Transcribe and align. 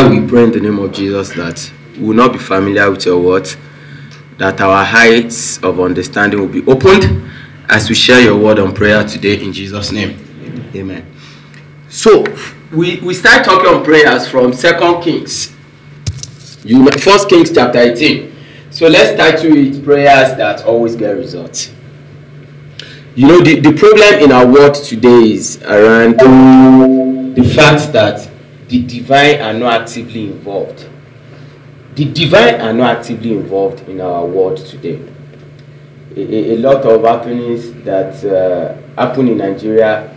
Father, 0.00 0.18
we 0.18 0.26
pray 0.26 0.44
in 0.44 0.52
the 0.52 0.60
name 0.60 0.78
of 0.78 0.92
Jesus 0.92 1.28
that 1.34 1.70
we 1.98 2.06
will 2.06 2.14
not 2.14 2.32
be 2.32 2.38
familiar 2.38 2.90
with 2.90 3.04
your 3.04 3.20
word, 3.20 3.46
that 4.38 4.58
our 4.62 4.82
heights 4.82 5.62
of 5.62 5.78
understanding 5.78 6.40
will 6.40 6.48
be 6.48 6.64
opened 6.64 7.30
as 7.68 7.86
we 7.90 7.94
share 7.94 8.18
your 8.18 8.38
word 8.38 8.58
on 8.58 8.74
prayer 8.74 9.04
today 9.06 9.44
in 9.44 9.52
Jesus' 9.52 9.92
name. 9.92 10.18
Amen. 10.74 11.04
So, 11.90 12.24
we, 12.72 12.98
we 13.00 13.12
start 13.12 13.44
talking 13.44 13.66
on 13.68 13.84
prayers 13.84 14.26
from 14.26 14.54
Second 14.54 15.02
Kings. 15.02 15.54
You 16.64 16.82
know, 16.82 16.92
First 16.92 17.28
Kings 17.28 17.52
chapter 17.52 17.80
18. 17.80 18.34
So 18.70 18.88
let's 18.88 19.18
title 19.18 19.54
it 19.54 19.84
prayers 19.84 20.34
that 20.38 20.64
always 20.64 20.96
get 20.96 21.10
results. 21.10 21.74
You 23.14 23.28
know, 23.28 23.40
the, 23.42 23.60
the 23.60 23.72
problem 23.74 24.24
in 24.24 24.32
our 24.32 24.46
world 24.46 24.76
today 24.76 25.32
is 25.32 25.62
around 25.64 26.20
the 27.34 27.44
fact 27.54 27.92
that 27.92 28.29
the 28.70 28.82
divine 28.86 29.40
are 29.40 29.52
not 29.52 29.80
actively 29.82 30.26
involved. 30.28 30.88
The 31.96 32.04
divine 32.04 32.60
are 32.60 32.72
not 32.72 32.98
actively 32.98 33.32
involved 33.32 33.80
in 33.88 34.00
our 34.00 34.24
world 34.24 34.58
today. 34.58 35.02
A, 36.16 36.54
a, 36.54 36.56
lot 36.58 36.84
of 36.84 37.02
happenings 37.04 37.72
that 37.84 38.24
uh, 38.24 38.76
happen 39.00 39.26
in 39.26 39.38
Nigeria 39.38 40.16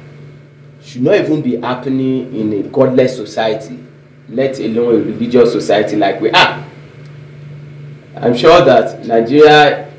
should 0.84 1.02
not 1.02 1.16
even 1.16 1.42
be 1.42 1.56
happening 1.60 2.36
in 2.36 2.54
a 2.54 2.62
godless 2.70 3.16
society, 3.16 3.80
let 4.30 4.60
alone 4.60 4.96
a 5.02 5.04
religious 5.04 5.52
society 5.52 5.96
like 5.96 6.22
we 6.22 6.30
are. 6.30 6.64
I'm 8.18 8.36
sure 8.38 8.64
that 8.66 9.04
Nigeria, 9.08 9.92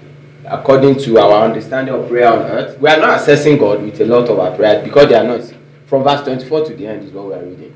according 0.47 0.99
to 1.01 1.19
our 1.19 1.45
understanding 1.45 1.93
of 1.93 2.09
prayer 2.09 2.33
on 2.33 2.39
earth, 2.43 2.79
we 2.79 2.89
are 2.89 2.99
not 2.99 3.19
assessing 3.21 3.59
God 3.59 3.83
with 3.83 4.01
a 4.01 4.05
lot 4.07 4.29
of 4.29 4.39
our 4.39 4.55
prayers 4.55 4.85
because 4.85 5.09
they 5.09 5.17
are 5.17 5.25
not. 5.25 5.41
From 5.87 6.03
verse 6.05 6.23
24 6.25 6.67
to 6.67 6.75
the 6.77 6.87
end 6.87 7.05
is 7.05 7.13
what 7.13 7.27
we 7.27 7.35
are 7.35 7.45
reading. 7.45 7.75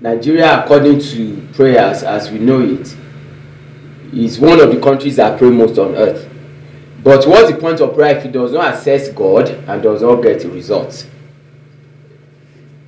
Nigeria, 0.00 0.62
according 0.64 1.00
to 1.00 1.48
prayers 1.54 2.02
as 2.02 2.30
we 2.30 2.38
know 2.38 2.60
it, 2.60 2.94
is 4.12 4.38
one 4.38 4.60
of 4.60 4.72
the 4.72 4.80
countries 4.80 5.16
that 5.16 5.38
pray 5.38 5.50
most 5.50 5.78
on 5.78 5.94
earth. 5.94 6.28
But 7.02 7.26
what's 7.26 7.50
the 7.50 7.58
point 7.58 7.80
of 7.80 7.94
prayer 7.94 8.16
if 8.16 8.24
it 8.24 8.32
does 8.32 8.52
not 8.52 8.74
assess 8.74 9.08
God 9.10 9.48
and 9.50 9.82
does 9.82 10.02
not 10.02 10.22
get 10.22 10.44
a 10.44 10.48
result? 10.48 11.06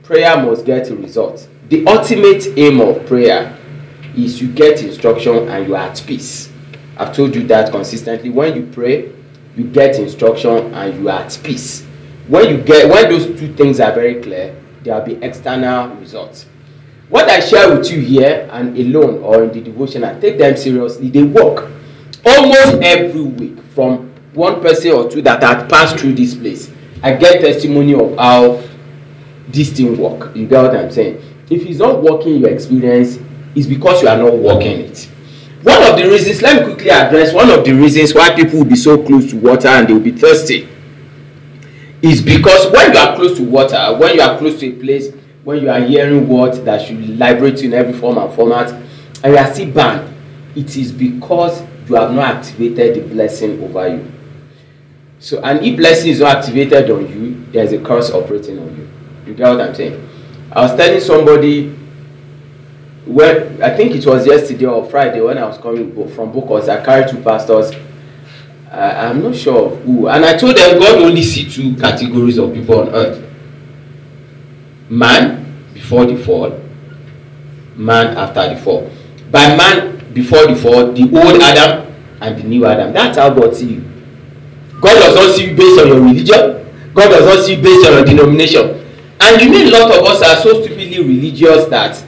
Prayer 0.02 0.36
must 0.42 0.64
get 0.64 0.88
a 0.90 0.96
result. 0.96 1.48
The 1.68 1.86
ultimate 1.86 2.46
aim 2.56 2.80
of 2.80 3.06
prayer 3.06 3.58
is 4.16 4.40
you 4.40 4.50
get 4.52 4.82
instruction 4.82 5.48
and 5.48 5.66
you 5.66 5.76
are 5.76 5.88
at 5.90 6.02
peace. 6.06 6.50
I've 6.96 7.14
told 7.14 7.34
you 7.34 7.46
that 7.48 7.70
consistently. 7.70 8.30
When 8.30 8.56
you 8.56 8.66
pray, 8.72 9.12
you 9.56 9.64
get 9.64 9.98
instruction 9.98 10.72
and 10.74 10.98
you 10.98 11.08
are 11.10 11.20
at 11.22 11.38
peace. 11.42 11.84
When 12.28 12.48
you 12.48 12.62
get 12.62 12.88
when 12.88 13.08
those 13.10 13.26
two 13.38 13.54
things 13.54 13.80
are 13.80 13.92
very 13.92 14.22
clear, 14.22 14.56
there 14.82 14.94
will 14.98 15.04
be 15.04 15.14
external 15.24 15.94
results. 15.96 16.46
What 17.08 17.28
I 17.30 17.40
share 17.40 17.76
with 17.76 17.90
you 17.90 18.00
here 18.00 18.48
and 18.50 18.76
alone 18.76 19.22
or 19.22 19.44
in 19.44 19.52
the 19.52 19.60
devotion, 19.60 20.02
I 20.04 20.18
take 20.18 20.38
them 20.38 20.56
seriously. 20.56 21.08
They 21.08 21.22
work 21.22 21.70
almost 22.24 22.82
every 22.82 23.22
week 23.22 23.62
from 23.74 24.12
one 24.34 24.60
person 24.60 24.92
or 24.92 25.08
two 25.08 25.22
that 25.22 25.42
had 25.42 25.68
passed 25.68 25.98
through 25.98 26.14
this 26.14 26.34
place. 26.34 26.70
I 27.02 27.14
get 27.14 27.40
testimony 27.40 27.94
of 27.94 28.16
how 28.18 28.60
this 29.48 29.70
thing 29.72 29.96
work. 29.96 30.34
You 30.34 30.46
get 30.46 30.62
what 30.62 30.76
I'm 30.76 30.90
saying? 30.90 31.22
If 31.48 31.64
it's 31.64 31.78
not 31.78 32.02
working 32.02 32.38
your 32.40 32.50
experience, 32.50 33.18
it's 33.54 33.66
because 33.66 34.02
you 34.02 34.08
are 34.08 34.16
not 34.18 34.34
working 34.36 34.80
it. 34.80 35.08
One 35.62 35.82
of 35.82 35.96
the 35.96 36.04
reasons, 36.08 36.42
let 36.42 36.56
me 36.66 36.74
quickly 36.74 36.90
address 36.90 37.32
one 37.32 37.50
of 37.50 37.64
the 37.64 37.72
reasons 37.72 38.14
why 38.14 38.34
people 38.34 38.58
will 38.58 38.66
be 38.66 38.76
so 38.76 39.02
close 39.04 39.30
to 39.30 39.36
water 39.38 39.68
and 39.68 39.86
they 39.88 39.92
will 39.92 40.00
be 40.00 40.12
thirsty 40.12 40.68
is 42.02 42.20
because 42.22 42.70
when 42.72 42.92
you 42.92 42.98
are 42.98 43.16
close 43.16 43.36
to 43.38 43.44
water, 43.44 43.96
when 43.98 44.14
you 44.16 44.20
are 44.20 44.36
close 44.38 44.60
to 44.60 44.66
a 44.68 44.72
place, 44.72 45.12
when 45.46 45.62
you 45.62 45.70
are 45.70 45.80
hearing 45.80 46.28
words 46.28 46.60
that 46.62 46.84
should 46.84 46.98
liberate 47.08 47.62
you 47.62 47.68
in 47.68 47.74
every 47.74 47.92
form 47.92 48.18
and 48.18 48.34
format, 48.34 48.68
and 49.22 49.32
you 49.32 49.36
are 49.38 49.54
still 49.54 49.70
banned, 49.70 50.12
it 50.56 50.76
is 50.76 50.90
because 50.90 51.62
you 51.88 51.94
have 51.94 52.12
not 52.12 52.34
activated 52.34 52.96
the 52.96 53.14
blessing 53.14 53.62
over 53.62 53.86
you. 53.86 54.12
So, 55.20 55.40
and 55.44 55.64
if 55.64 55.76
blessing 55.76 56.10
is 56.10 56.18
not 56.18 56.38
activated 56.38 56.90
on 56.90 57.08
you, 57.08 57.46
there 57.52 57.62
is 57.62 57.72
a 57.72 57.78
curse 57.80 58.10
operating 58.10 58.58
on 58.58 58.76
you. 58.76 58.90
You 59.24 59.34
get 59.34 59.48
what 59.48 59.60
I'm 59.60 59.72
saying? 59.72 60.08
I 60.50 60.62
was 60.62 60.76
telling 60.76 61.00
somebody 61.00 61.68
when 63.06 63.62
I 63.62 63.76
think 63.76 63.94
it 63.94 64.04
was 64.04 64.26
yesterday 64.26 64.66
or 64.66 64.84
Friday 64.90 65.20
when 65.20 65.38
I 65.38 65.46
was 65.46 65.58
coming 65.58 65.92
from 66.08 66.32
Bokos, 66.32 66.68
I 66.68 66.84
carried 66.84 67.08
two 67.08 67.22
pastors. 67.22 67.70
Uh, 68.68 69.10
I'm 69.12 69.22
not 69.22 69.36
sure 69.36 69.70
who, 69.76 70.08
and 70.08 70.24
I 70.24 70.36
told 70.36 70.56
them 70.56 70.80
God 70.80 71.00
only 71.02 71.22
see 71.22 71.48
two 71.48 71.76
categories 71.76 72.36
of 72.36 72.52
people 72.52 72.80
on 72.80 72.88
earth: 72.88 73.25
man 74.88 75.70
before 75.74 76.06
the 76.06 76.16
fall, 76.16 76.60
man 77.76 78.16
after 78.16 78.54
the 78.54 78.60
fall. 78.60 78.90
By 79.30 79.56
man 79.56 80.12
before 80.14 80.46
the 80.46 80.56
fall, 80.56 80.92
the 80.92 81.02
old 81.02 81.42
Adam 81.42 81.92
and 82.20 82.38
the 82.38 82.44
new 82.44 82.66
Adam. 82.66 82.92
That's 82.92 83.18
how 83.18 83.30
God 83.30 83.54
see 83.54 83.74
you. 83.74 83.80
God 84.80 84.94
does 85.00 85.14
not 85.14 85.34
see 85.34 85.50
you 85.50 85.56
based 85.56 85.80
on 85.80 85.88
your 85.88 86.00
religion. 86.00 86.92
God 86.94 87.08
does 87.08 87.24
not 87.26 87.44
see 87.44 87.54
you 87.54 87.62
based 87.62 87.86
on 87.86 87.92
your 87.92 88.04
denomination. 88.04 88.82
And 89.20 89.42
you 89.42 89.50
know 89.50 89.58
a 89.58 89.70
lot 89.80 89.98
of 89.98 90.04
us 90.04 90.22
are 90.22 90.42
so 90.42 90.62
stupidly 90.62 90.98
religious 91.02 91.66
that 91.66 92.04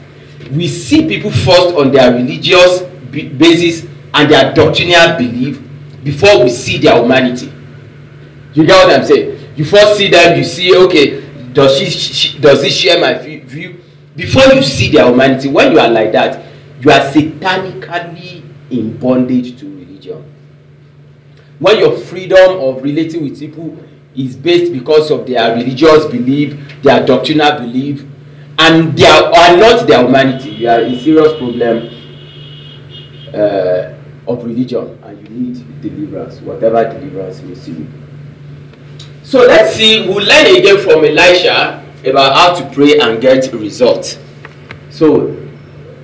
we 0.52 0.68
see 0.68 1.06
people 1.08 1.30
first 1.30 1.74
on 1.74 1.90
their 1.92 2.12
religious 2.12 2.82
basis 3.10 3.86
and 4.14 4.30
their 4.30 4.52
doctrinal 4.54 5.16
belief 5.16 5.60
before 6.04 6.42
we 6.44 6.50
see 6.50 6.78
their 6.78 7.00
humanity. 7.00 7.52
You 8.54 8.66
get 8.66 8.86
what 8.86 9.00
I'm 9.00 9.04
saying? 9.04 9.54
You 9.56 9.64
first 9.64 9.96
see 9.96 10.08
them, 10.08 10.38
you 10.38 10.44
see, 10.44 10.74
okay, 10.76 11.27
does 11.52 11.78
she, 11.78 11.86
she 11.90 12.38
does 12.38 12.62
he 12.62 12.70
share 12.70 13.00
my 13.00 13.14
view? 13.18 13.80
Before 14.16 14.52
you 14.54 14.62
see 14.62 14.90
their 14.90 15.06
humanity, 15.06 15.48
when 15.48 15.72
you 15.72 15.78
are 15.78 15.88
like 15.88 16.12
that, 16.12 16.44
you 16.80 16.90
are 16.90 17.00
satanically 17.12 18.42
in 18.70 18.96
bondage 18.98 19.58
to 19.60 19.66
religion. 19.66 20.24
When 21.58 21.78
your 21.78 21.96
freedom 21.96 22.58
of 22.60 22.82
relating 22.82 23.22
with 23.24 23.38
people 23.38 23.78
is 24.14 24.36
based 24.36 24.72
because 24.72 25.10
of 25.10 25.26
their 25.26 25.54
religious 25.54 26.06
belief, 26.06 26.82
their 26.82 27.04
doctrinal 27.06 27.58
belief, 27.60 28.04
and 28.58 28.96
they 28.96 29.06
are, 29.06 29.24
are 29.24 29.56
not 29.56 29.86
their 29.86 30.04
humanity. 30.04 30.50
You 30.50 30.68
are 30.68 30.80
in 30.80 30.98
serious 30.98 31.38
problem 31.38 31.88
uh, 33.32 33.94
of 34.30 34.44
religion, 34.44 34.98
and 35.04 35.28
you 35.28 35.28
need 35.34 35.80
deliverance, 35.82 36.40
whatever 36.40 36.84
deliverance 36.92 37.40
means 37.42 37.64
to 37.66 37.70
you. 37.72 37.86
So 39.28 39.40
let's 39.40 39.76
see. 39.76 40.08
We'll 40.08 40.24
learn 40.24 40.56
again 40.56 40.78
from 40.78 41.04
Elisha 41.04 41.84
about 42.02 42.34
how 42.34 42.54
to 42.54 42.74
pray 42.74 42.98
and 42.98 43.20
get 43.20 43.52
results. 43.52 44.18
So 44.88 45.36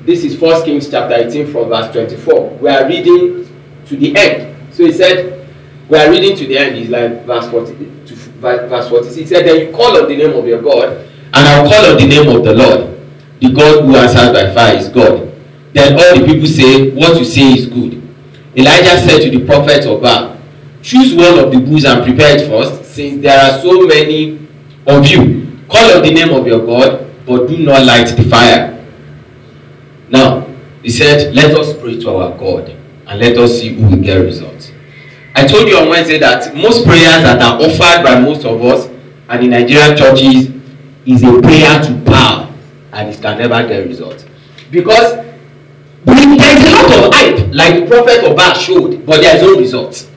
this 0.02 0.24
is 0.24 0.38
First 0.38 0.66
Kings 0.66 0.90
chapter 0.90 1.14
18 1.14 1.50
from 1.50 1.70
verse 1.70 1.90
24. 1.90 2.50
We 2.58 2.68
are 2.68 2.86
reading 2.86 3.48
to 3.86 3.96
the 3.96 4.14
end. 4.14 4.74
So 4.74 4.84
he 4.84 4.92
said, 4.92 5.48
we 5.88 5.96
are 5.96 6.10
reading 6.10 6.36
to 6.36 6.46
the 6.46 6.58
end. 6.58 6.76
It's 6.76 6.90
like 6.90 7.24
verse 7.24 7.50
40 7.50 7.72
to 8.08 8.14
verse 8.14 8.90
46. 8.90 9.16
He 9.16 9.24
said, 9.24 9.46
Then 9.46 9.68
you 9.68 9.72
call 9.74 9.96
on 9.96 10.06
the 10.06 10.16
name 10.18 10.34
of 10.34 10.46
your 10.46 10.60
God, 10.60 10.90
and 10.92 11.34
I'll 11.34 11.66
call 11.66 11.92
on 11.92 11.96
the 11.96 12.06
name 12.06 12.28
of 12.28 12.44
the 12.44 12.52
Lord. 12.52 13.00
The 13.40 13.54
God 13.54 13.86
who 13.86 13.96
answers 13.96 14.34
by 14.34 14.52
fire 14.52 14.76
is 14.76 14.90
God. 14.90 15.32
Then 15.72 15.94
all 15.94 16.20
the 16.20 16.26
people 16.26 16.46
say, 16.46 16.90
What 16.90 17.18
you 17.18 17.24
say 17.24 17.54
is 17.54 17.68
good. 17.68 18.02
Elijah 18.54 18.98
said 19.00 19.22
to 19.22 19.30
the 19.30 19.46
prophet 19.46 19.86
of 19.86 20.02
Baal, 20.02 20.38
Choose 20.82 21.14
one 21.14 21.38
of 21.38 21.50
the 21.50 21.58
bulls 21.58 21.86
and 21.86 22.04
prepare 22.04 22.36
it 22.36 22.46
first, 22.46 22.83
since 22.94 23.20
there 23.22 23.38
are 23.38 23.60
so 23.60 23.86
many 23.86 24.46
of 24.86 25.06
you. 25.06 25.58
Call 25.68 25.96
on 25.96 26.02
the 26.02 26.12
name 26.12 26.30
of 26.30 26.46
your 26.46 26.64
God, 26.64 27.10
but 27.26 27.46
do 27.48 27.58
not 27.58 27.84
light 27.84 28.06
the 28.16 28.22
fire. 28.24 28.70
Now, 30.08 30.46
he 30.82 30.90
said, 30.90 31.34
Let 31.34 31.56
us 31.58 31.76
pray 31.78 31.98
to 32.00 32.10
our 32.16 32.38
God, 32.38 32.68
and 33.06 33.20
let 33.20 33.36
us 33.36 33.58
see 33.60 33.74
who 33.74 33.88
will 33.88 34.02
get 34.02 34.16
results. 34.18 34.70
I 35.34 35.46
told 35.46 35.66
you 35.66 35.76
on 35.78 35.88
Wednesday 35.88 36.18
that 36.18 36.54
most 36.54 36.84
prayers 36.86 37.22
that 37.24 37.42
are 37.42 37.60
offered 37.60 38.04
by 38.04 38.20
most 38.20 38.44
of 38.44 38.62
us 38.62 38.86
and 39.28 39.42
in 39.42 39.50
Nigerian 39.50 39.96
churches 39.96 40.50
is 41.04 41.22
a 41.24 41.40
prayer 41.42 41.82
to 41.82 42.02
power 42.06 42.54
and 42.92 43.08
it 43.10 43.20
can 43.20 43.38
never 43.38 43.66
get 43.66 43.84
results. 43.88 44.24
Because 44.70 45.14
there 46.04 46.56
is 46.56 46.64
a 46.64 46.70
lot 46.70 47.06
of 47.08 47.14
hype, 47.14 47.52
like 47.52 47.80
the 47.80 47.86
prophet 47.88 48.24
of 48.30 48.36
Baal 48.36 48.54
showed, 48.54 49.04
but 49.04 49.20
there 49.22 49.34
is 49.36 49.42
no 49.42 49.56
results. 49.58 50.08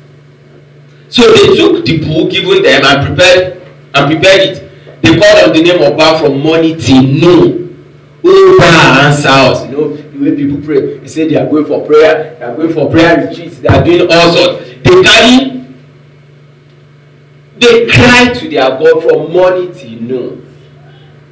So 1.10 1.32
they 1.32 1.56
took 1.56 1.86
the 1.86 2.00
bull 2.06 2.30
given 2.30 2.62
them 2.64 2.82
and 2.86 3.08
prepared 3.08 3.62
and 3.94 4.12
prepared 4.12 4.42
it. 4.50 5.02
They 5.02 5.18
called 5.18 5.50
on 5.50 5.54
the 5.56 5.62
name 5.64 5.82
of 5.82 5.98
Baal 5.98 6.20
from 6.20 6.40
morning 6.42 6.78
till 6.78 7.02
noon. 7.02 8.20
Oh, 8.24 8.58
Baal 8.60 9.06
answer 9.08 9.30
us. 9.30 9.66
You 9.66 9.72
know, 9.72 9.96
the 9.96 10.20
way 10.20 10.36
people 10.36 10.62
pray, 10.66 10.98
they 10.98 11.08
say 11.08 11.28
they 11.30 11.36
are 11.36 11.50
going 11.50 11.66
for 11.66 11.86
prayer, 11.86 12.36
they 12.38 12.44
are 12.46 12.56
going 12.56 12.74
for 12.74 12.90
prayer 12.90 13.28
retreats, 13.28 13.60
they 13.60 13.68
are 13.68 13.84
doing 13.84 14.02
all 14.12 14.34
sorts. 14.34 14.66
They 14.84 15.02
carry, 15.04 15.66
they 17.58 17.88
cry 17.90 18.34
to 18.34 18.50
their 18.50 18.70
God 18.70 19.04
from 19.04 19.32
morning 19.32 19.72
till 19.74 20.02
noon. 20.02 20.44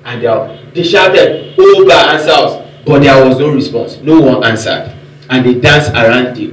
And 0.06 0.22
they, 0.22 0.28
are, 0.28 0.56
they 0.74 0.84
shouted, 0.84 1.56
Oh, 1.58 1.86
Baal 1.88 2.10
answer 2.16 2.32
us. 2.32 2.66
But 2.86 3.02
there 3.02 3.26
was 3.28 3.40
no 3.40 3.52
response. 3.52 3.98
No 3.98 4.22
one 4.22 4.44
answered. 4.44 4.96
And 5.30 5.44
they 5.44 5.60
danced 5.60 5.92
around 5.92 6.36
the, 6.36 6.48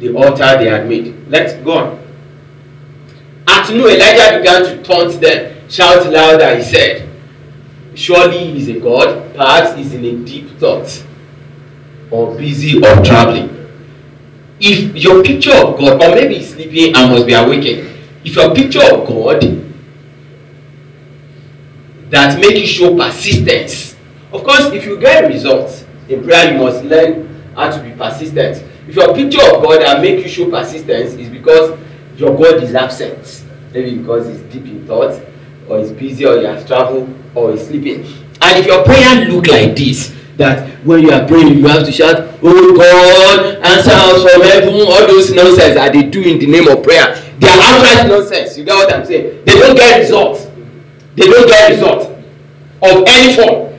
the 0.00 0.14
altar 0.14 0.58
they 0.58 0.68
had 0.68 0.86
made. 0.86 1.26
Let's 1.28 1.54
go 1.64 1.78
on. 1.78 1.97
At 3.68 3.74
Elijah 3.74 4.38
began 4.38 4.62
to 4.64 4.82
taunt 4.82 5.20
them. 5.20 5.68
Shout 5.68 6.10
louder, 6.12 6.56
he 6.56 6.62
said. 6.62 7.08
Surely 7.94 8.52
he 8.52 8.60
is 8.62 8.68
a 8.68 8.80
God. 8.80 9.34
Perhaps 9.34 9.76
he's 9.76 9.92
in 9.94 10.04
a 10.04 10.24
deep 10.24 10.58
thought. 10.58 11.04
or 12.10 12.34
busy 12.36 12.76
or 12.78 13.04
traveling 13.04 13.54
if 14.60 14.94
your 14.96 15.22
picture 15.22 15.52
of 15.52 15.78
god 15.78 16.02
or 16.02 16.14
maybe 16.14 16.42
sleeping 16.42 16.94
and 16.96 17.10
must 17.12 17.26
be 17.26 17.34
awakened 17.34 17.88
if 18.24 18.34
your 18.34 18.54
picture 18.54 18.82
of 18.94 19.06
god 19.06 19.40
that 22.10 22.40
make 22.40 22.56
you 22.58 22.66
show 22.66 22.96
persistence 22.96 23.94
of 24.32 24.42
course 24.42 24.72
if 24.72 24.84
you 24.86 24.98
get 24.98 25.28
results 25.28 25.84
in 26.08 26.24
prayer 26.24 26.52
you 26.52 26.58
must 26.58 26.82
learn 26.84 27.44
how 27.54 27.70
to 27.70 27.82
be 27.82 27.90
persistent 27.92 28.64
if 28.88 28.96
your 28.96 29.14
picture 29.14 29.42
of 29.54 29.62
god 29.62 29.80
that 29.82 30.00
make 30.00 30.22
you 30.22 30.28
show 30.28 30.50
persistence 30.50 31.12
is 31.14 31.28
because 31.28 31.78
your 32.16 32.36
god 32.36 32.62
is 32.62 32.74
absent 32.74 33.44
maybe 33.72 33.98
because 33.98 34.26
he's 34.26 34.40
deep 34.52 34.64
in 34.66 34.86
thought 34.86 35.20
or 35.68 35.78
he's 35.80 35.92
busy 35.92 36.24
or 36.26 36.38
he 36.38 36.44
has 36.44 36.64
traveled 36.66 37.14
or 37.34 37.52
he's 37.52 37.66
sleeping. 37.66 38.00
And 38.40 38.58
if 38.58 38.66
your 38.66 38.84
prayer 38.84 39.28
look 39.28 39.46
like 39.46 39.76
this 39.76 40.14
that 40.36 40.68
when 40.84 41.02
you 41.02 41.10
are 41.10 41.26
praying 41.26 41.58
you 41.58 41.66
have 41.66 41.84
to 41.84 41.90
shout 41.90 42.38
oh 42.42 42.76
god 42.76 43.56
answer 43.56 43.90
us 43.90 44.32
from 44.32 44.42
heaven. 44.42 44.74
All 44.74 45.06
those 45.06 45.32
nonsense 45.32 45.74
that 45.74 45.92
they 45.92 46.04
do 46.04 46.22
in 46.22 46.38
the 46.38 46.46
name 46.46 46.68
of 46.68 46.82
prayer 46.82 47.14
they 47.38 47.48
are 47.48 47.58
outright 47.60 48.08
nonsense. 48.08 48.56
You 48.56 48.64
get 48.64 48.74
what 48.74 48.94
i'm 48.94 49.04
saying? 49.04 49.44
They 49.44 49.54
don't 49.54 49.76
get 49.76 49.98
result. 50.00 50.50
They 51.16 51.26
don't 51.26 51.48
get 51.48 51.70
result 51.70 52.02
of 52.82 53.04
any 53.08 53.34
form. 53.36 53.74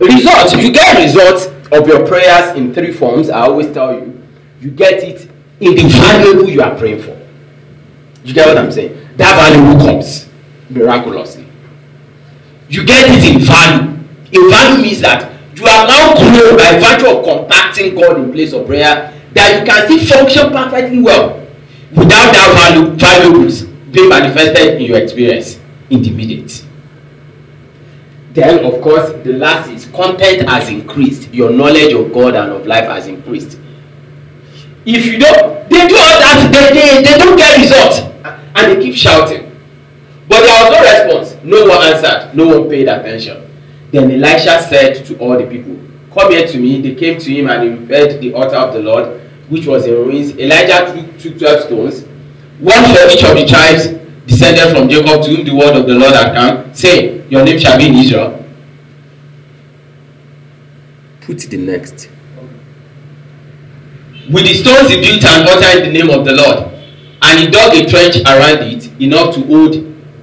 Result 0.00 0.56
you 0.56 0.72
get 0.72 1.02
result 1.04 1.48
of 1.72 1.86
your 1.86 2.06
prayers 2.06 2.56
in 2.56 2.74
three 2.74 2.92
forms 2.92 3.30
i 3.30 3.40
always 3.40 3.72
tell 3.72 3.94
you. 3.94 4.20
You 4.60 4.70
get 4.70 5.02
it 5.02 5.30
in 5.60 5.76
the 5.76 5.82
valuable 5.88 6.48
you 6.50 6.60
are 6.60 6.76
praying 6.76 7.02
for 7.02 7.21
you 8.24 8.34
get 8.34 8.46
what 8.46 8.58
i'm 8.58 8.70
saying? 8.70 9.08
That 9.16 9.36
value 9.36 9.78
comes? 9.78 10.28
Miraculously. 10.70 11.46
You 12.68 12.84
get 12.86 13.04
it 13.08 13.34
in 13.34 13.40
value. 13.40 13.98
In 14.32 14.50
value 14.50 14.82
means 14.82 15.00
that 15.00 15.30
you 15.54 15.66
are 15.66 15.86
now 15.86 16.14
grown 16.14 16.56
by 16.56 16.78
virtue 16.78 17.08
of 17.16 17.24
contacting 17.24 17.94
God 17.94 18.18
in 18.18 18.32
place 18.32 18.52
of 18.52 18.66
prayer 18.66 19.12
that 19.34 19.58
you 19.60 19.66
can 19.66 19.86
still 19.86 20.18
function 20.18 20.50
perfectly 20.50 21.00
well 21.02 21.38
without 21.90 22.32
that 22.32 22.54
value 22.56 22.94
valuables 22.96 23.62
being 23.92 24.08
manifested 24.08 24.80
in 24.80 24.82
your 24.82 24.98
experience 24.98 25.58
in 25.90 26.02
the 26.02 26.08
immediate. 26.08 26.64
Then, 28.32 28.64
of 28.64 28.80
course, 28.80 29.12
the 29.24 29.34
last 29.34 29.68
is 29.70 29.84
content 29.86 30.48
has 30.48 30.68
increased, 30.70 31.32
your 31.34 31.50
knowledge 31.50 31.92
of 31.92 32.12
God 32.14 32.34
and 32.34 32.52
of 32.52 32.66
life 32.66 32.88
has 32.88 33.06
increased. 33.06 33.58
If 34.86 35.04
you 35.04 35.18
don't, 35.18 35.68
they 35.68 35.86
do 35.86 35.94
all 35.96 36.18
that, 36.18 36.50
they, 36.50 36.72
they, 36.72 37.02
they 37.02 37.18
don't 37.18 37.36
get 37.36 37.60
results, 37.60 38.00
and 38.54 38.72
they 38.72 38.82
keep 38.82 38.94
shouting. 38.94 39.48
But 40.28 40.40
there 40.40 40.64
was 40.64 40.70
no 40.72 41.18
response, 41.20 41.44
no 41.44 41.66
one 41.66 41.82
answered, 41.82 42.34
no 42.34 42.58
one 42.58 42.68
paid 42.68 42.88
attention. 42.88 43.48
Then 43.90 44.10
Elisha 44.10 44.62
said 44.68 45.04
to 45.06 45.18
all 45.18 45.36
the 45.36 45.46
people, 45.46 45.76
Come 46.12 46.30
here 46.32 46.46
to 46.46 46.58
me. 46.58 46.80
They 46.80 46.94
came 46.94 47.18
to 47.18 47.32
him 47.32 47.48
and 47.48 47.62
he 47.62 47.68
repaired 47.70 48.20
the 48.20 48.34
altar 48.34 48.56
of 48.56 48.74
the 48.74 48.80
Lord, 48.80 49.20
which 49.48 49.66
was 49.66 49.86
in 49.86 49.94
ruins. 49.94 50.36
Elijah 50.36 50.92
took, 50.92 51.18
took 51.18 51.38
12 51.38 51.62
stones, 51.64 52.04
one 52.58 52.84
for 52.84 53.10
each 53.10 53.24
of 53.24 53.36
the 53.36 53.46
tribes 53.46 53.88
descended 54.26 54.76
from 54.76 54.88
Jacob, 54.88 55.24
to 55.24 55.34
whom 55.34 55.44
the 55.44 55.54
word 55.54 55.76
of 55.76 55.86
the 55.86 55.94
Lord 55.94 56.12
had 56.12 56.34
come, 56.34 56.74
saying, 56.74 57.30
Your 57.30 57.44
name 57.44 57.58
shall 57.58 57.78
be 57.78 57.86
in 57.88 57.94
Israel. 57.94 58.44
Put 61.22 61.38
the 61.38 61.56
next. 61.56 62.08
With 64.30 64.44
the 64.44 64.54
stones 64.54 64.90
he 64.90 65.00
built 65.00 65.24
an 65.24 65.48
altar 65.48 65.78
in 65.78 65.92
the 65.92 65.98
name 65.98 66.10
of 66.10 66.24
the 66.24 66.32
Lord, 66.32 66.71
and 67.22 67.40
he 67.40 67.50
dug 67.50 67.74
a 67.74 67.88
trench 67.88 68.16
around 68.26 68.62
it, 68.62 69.00
enough 69.00 69.34
to 69.34 69.42
hold 69.42 69.72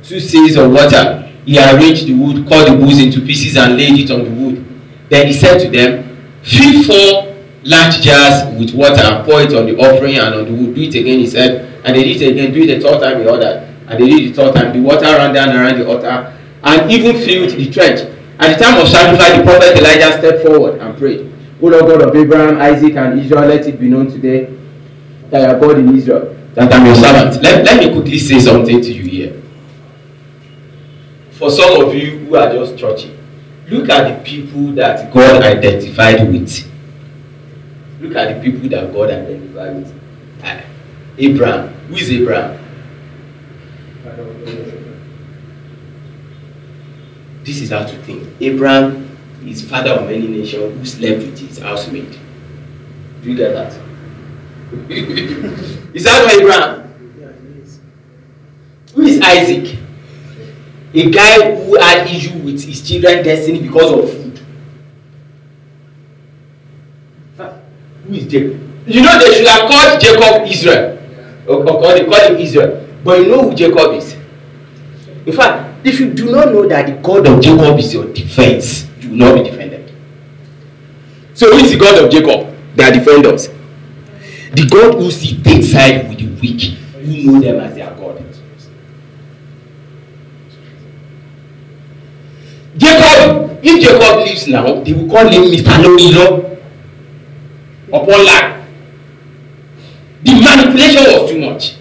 two 0.03 0.17
seahs 0.17 0.63
of 0.63 0.71
water 0.71 1.29
he 1.49 1.57
arranged 1.57 2.05
the 2.05 2.13
wood, 2.13 2.47
cut 2.47 2.69
the 2.69 2.75
bulls 2.77 2.99
into 2.99 3.21
pieces, 3.21 3.57
and 3.57 3.75
laid 3.75 3.97
it 3.97 4.11
on 4.11 4.23
the 4.23 4.29
wood. 4.29 4.63
Then 5.09 5.25
he 5.25 5.33
said 5.33 5.57
to 5.59 5.69
them, 5.69 6.05
Fill 6.43 6.83
four 6.83 7.35
large 7.63 8.01
jars 8.01 8.45
with 8.59 8.75
water 8.75 9.01
and 9.01 9.25
pour 9.25 9.41
it 9.41 9.51
on 9.55 9.65
the 9.65 9.75
offering 9.77 10.17
and 10.17 10.35
on 10.35 10.45
the 10.45 10.53
wood. 10.53 10.75
Do 10.75 10.81
it 10.81 10.93
again, 10.93 11.17
he 11.17 11.25
said. 11.25 11.81
And 11.83 11.95
they 11.95 12.03
did 12.03 12.21
it 12.21 12.31
again. 12.33 12.53
Do 12.53 12.61
it 12.61 12.67
the 12.67 12.79
third 12.79 13.01
time, 13.01 13.19
he 13.19 13.27
ordered. 13.27 13.67
And 13.87 13.99
they 13.99 14.07
did 14.07 14.29
the 14.29 14.33
third 14.33 14.53
time. 14.53 14.73
The 14.73 14.79
water 14.79 15.05
ran 15.05 15.33
down 15.33 15.49
around 15.49 15.79
the 15.79 15.87
altar 15.87 16.37
and 16.63 16.91
even 16.91 17.15
filled 17.17 17.49
the 17.49 17.71
trench. 17.71 18.01
At 18.37 18.55
the 18.55 18.63
time 18.63 18.79
of 18.79 18.87
sacrifice, 18.87 19.37
the 19.37 19.43
prophet 19.43 19.75
Elijah 19.75 20.19
stepped 20.19 20.45
forward 20.45 20.79
and 20.79 20.95
prayed, 20.99 21.33
O 21.61 21.65
Lord 21.65 21.85
God 21.87 22.09
of 22.09 22.15
Abraham, 22.15 22.61
Isaac, 22.61 22.95
and 22.95 23.19
Israel, 23.19 23.47
let 23.47 23.65
it 23.65 23.79
be 23.79 23.89
known 23.89 24.07
today 24.11 24.55
that 25.31 25.41
you 25.41 25.47
are 25.47 25.59
God 25.59 25.79
in 25.79 25.97
Israel, 25.97 26.37
that 26.59 26.73
I'm 26.73 26.85
your 26.85 26.95
servant. 26.95 27.41
Let, 27.41 27.65
let 27.65 27.79
me 27.79 27.93
quickly 27.93 28.19
say 28.19 28.39
something 28.39 28.81
to 28.81 28.91
you 28.91 29.03
here. 29.03 29.41
For 31.31 31.49
some 31.49 31.81
of 31.81 31.95
you 31.95 32.19
who 32.19 32.35
are 32.35 32.51
just 32.51 32.77
churchy 32.77 33.15
look 33.69 33.87
at 33.89 34.17
the 34.17 34.23
people 34.23 34.73
that 34.73 35.13
God 35.13 35.43
identified 35.43 36.27
with. 36.27 36.67
Look 38.01 38.15
at 38.15 38.35
the 38.35 38.51
people 38.51 38.67
that 38.69 38.91
God 38.91 39.09
identified 39.11 39.75
with. 39.75 40.01
Uh, 40.43 40.61
Abraham. 41.17 41.67
Who 41.87 41.95
is 41.95 42.11
Abraham? 42.11 42.65
This 47.43 47.61
is 47.61 47.69
how 47.69 47.83
to 47.85 47.95
think. 48.03 48.27
Abraham 48.41 49.17
is 49.45 49.67
father 49.67 49.91
of 49.91 50.05
many 50.05 50.27
nations 50.27 50.77
who 50.77 50.85
slept 50.85 51.19
with 51.19 51.39
his 51.39 51.59
housemaid 51.59 52.17
do 53.21 53.31
you 53.31 53.35
get 53.35 53.53
that 53.53 53.73
is 55.93 56.03
that 56.03 56.25
not 56.25 56.33
Abraham 56.41 56.79
who 58.93 59.01
is 59.03 59.21
Isaac? 59.21 59.77
A 60.93 61.09
guy 61.11 61.55
who 61.55 61.75
had 61.79 62.07
issue 62.07 62.37
with 62.39 62.63
his 62.63 62.87
children 62.87 63.23
destiny 63.23 63.61
because 63.61 63.91
of 63.91 64.11
food. 64.11 64.41
Ah, 67.39 67.53
who 68.05 68.13
is 68.13 68.25
jacob? 68.25 68.59
You 68.87 69.01
know 69.03 69.19
they 69.19 69.35
should 69.35 69.47
have 69.47 69.69
called 69.69 70.01
jacob 70.01 70.47
israel. 70.47 70.97
Or, 71.47 71.69
or 71.69 71.93
they 71.93 72.05
call 72.05 72.27
him 72.27 72.37
israel. 72.37 72.87
But 73.03 73.19
you 73.19 73.27
know 73.27 73.49
who 73.49 73.55
jacob 73.55 73.93
is? 73.93 74.15
In 75.25 75.33
fact 75.33 75.85
if 75.85 75.99
you 75.99 76.11
do 76.13 76.31
not 76.31 76.51
know 76.51 76.67
that 76.67 76.87
the 76.87 76.93
god 76.93 77.27
of 77.27 77.39
jacob 77.41 77.77
is 77.79 77.93
your 77.93 78.11
defence 78.11 78.87
you 78.99 79.11
will 79.11 79.17
not 79.17 79.35
be 79.35 79.43
defended. 79.49 79.93
So 81.35 81.51
who 81.51 81.57
is 81.63 81.71
the 81.71 81.77
god 81.77 82.03
of 82.03 82.11
jacob 82.11 82.53
that 82.75 82.93
defend 82.93 83.27
us 83.27 83.47
the 84.53 84.65
god 84.67 84.95
who 84.95 85.11
sit 85.11 85.43
take 85.43 85.63
side 85.63 86.07
with 86.09 86.17
the 86.19 86.27
weak 86.41 86.61
who 86.93 87.31
know 87.31 87.39
them 87.39 87.59
as 87.59 87.75
their 87.75 87.89
god 87.95 88.23
Jacob, 92.77 93.59
if 93.61 93.81
Jacob 93.83 94.17
lives 94.19 94.47
now, 94.47 94.81
they 94.83 94.93
will 94.93 95.09
call 95.09 95.27
him 95.27 95.43
Mr. 95.51 95.83
Lorilo 95.83 96.57
upon 97.89 98.25
life. 98.25 98.65
The 100.23 100.33
manipulation 100.33 101.03
was 101.03 101.29
too 101.29 101.39
much. 101.41 101.75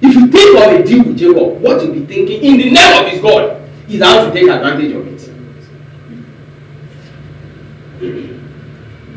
If 0.00 0.14
you 0.14 0.26
think 0.28 0.58
of 0.58 0.80
a 0.80 0.82
deal 0.84 1.04
with 1.04 1.16
Jacob, 1.16 1.60
what 1.62 1.82
you'll 1.82 1.94
be 1.94 2.06
thinking 2.06 2.42
in 2.42 2.56
the 2.58 2.70
name 2.70 3.04
of 3.04 3.10
his 3.12 3.20
God 3.20 3.70
is 3.88 4.02
how 4.02 4.24
to 4.26 4.32
take 4.32 4.48
advantage 4.48 4.92
of 4.92 5.06
it. 5.06 5.28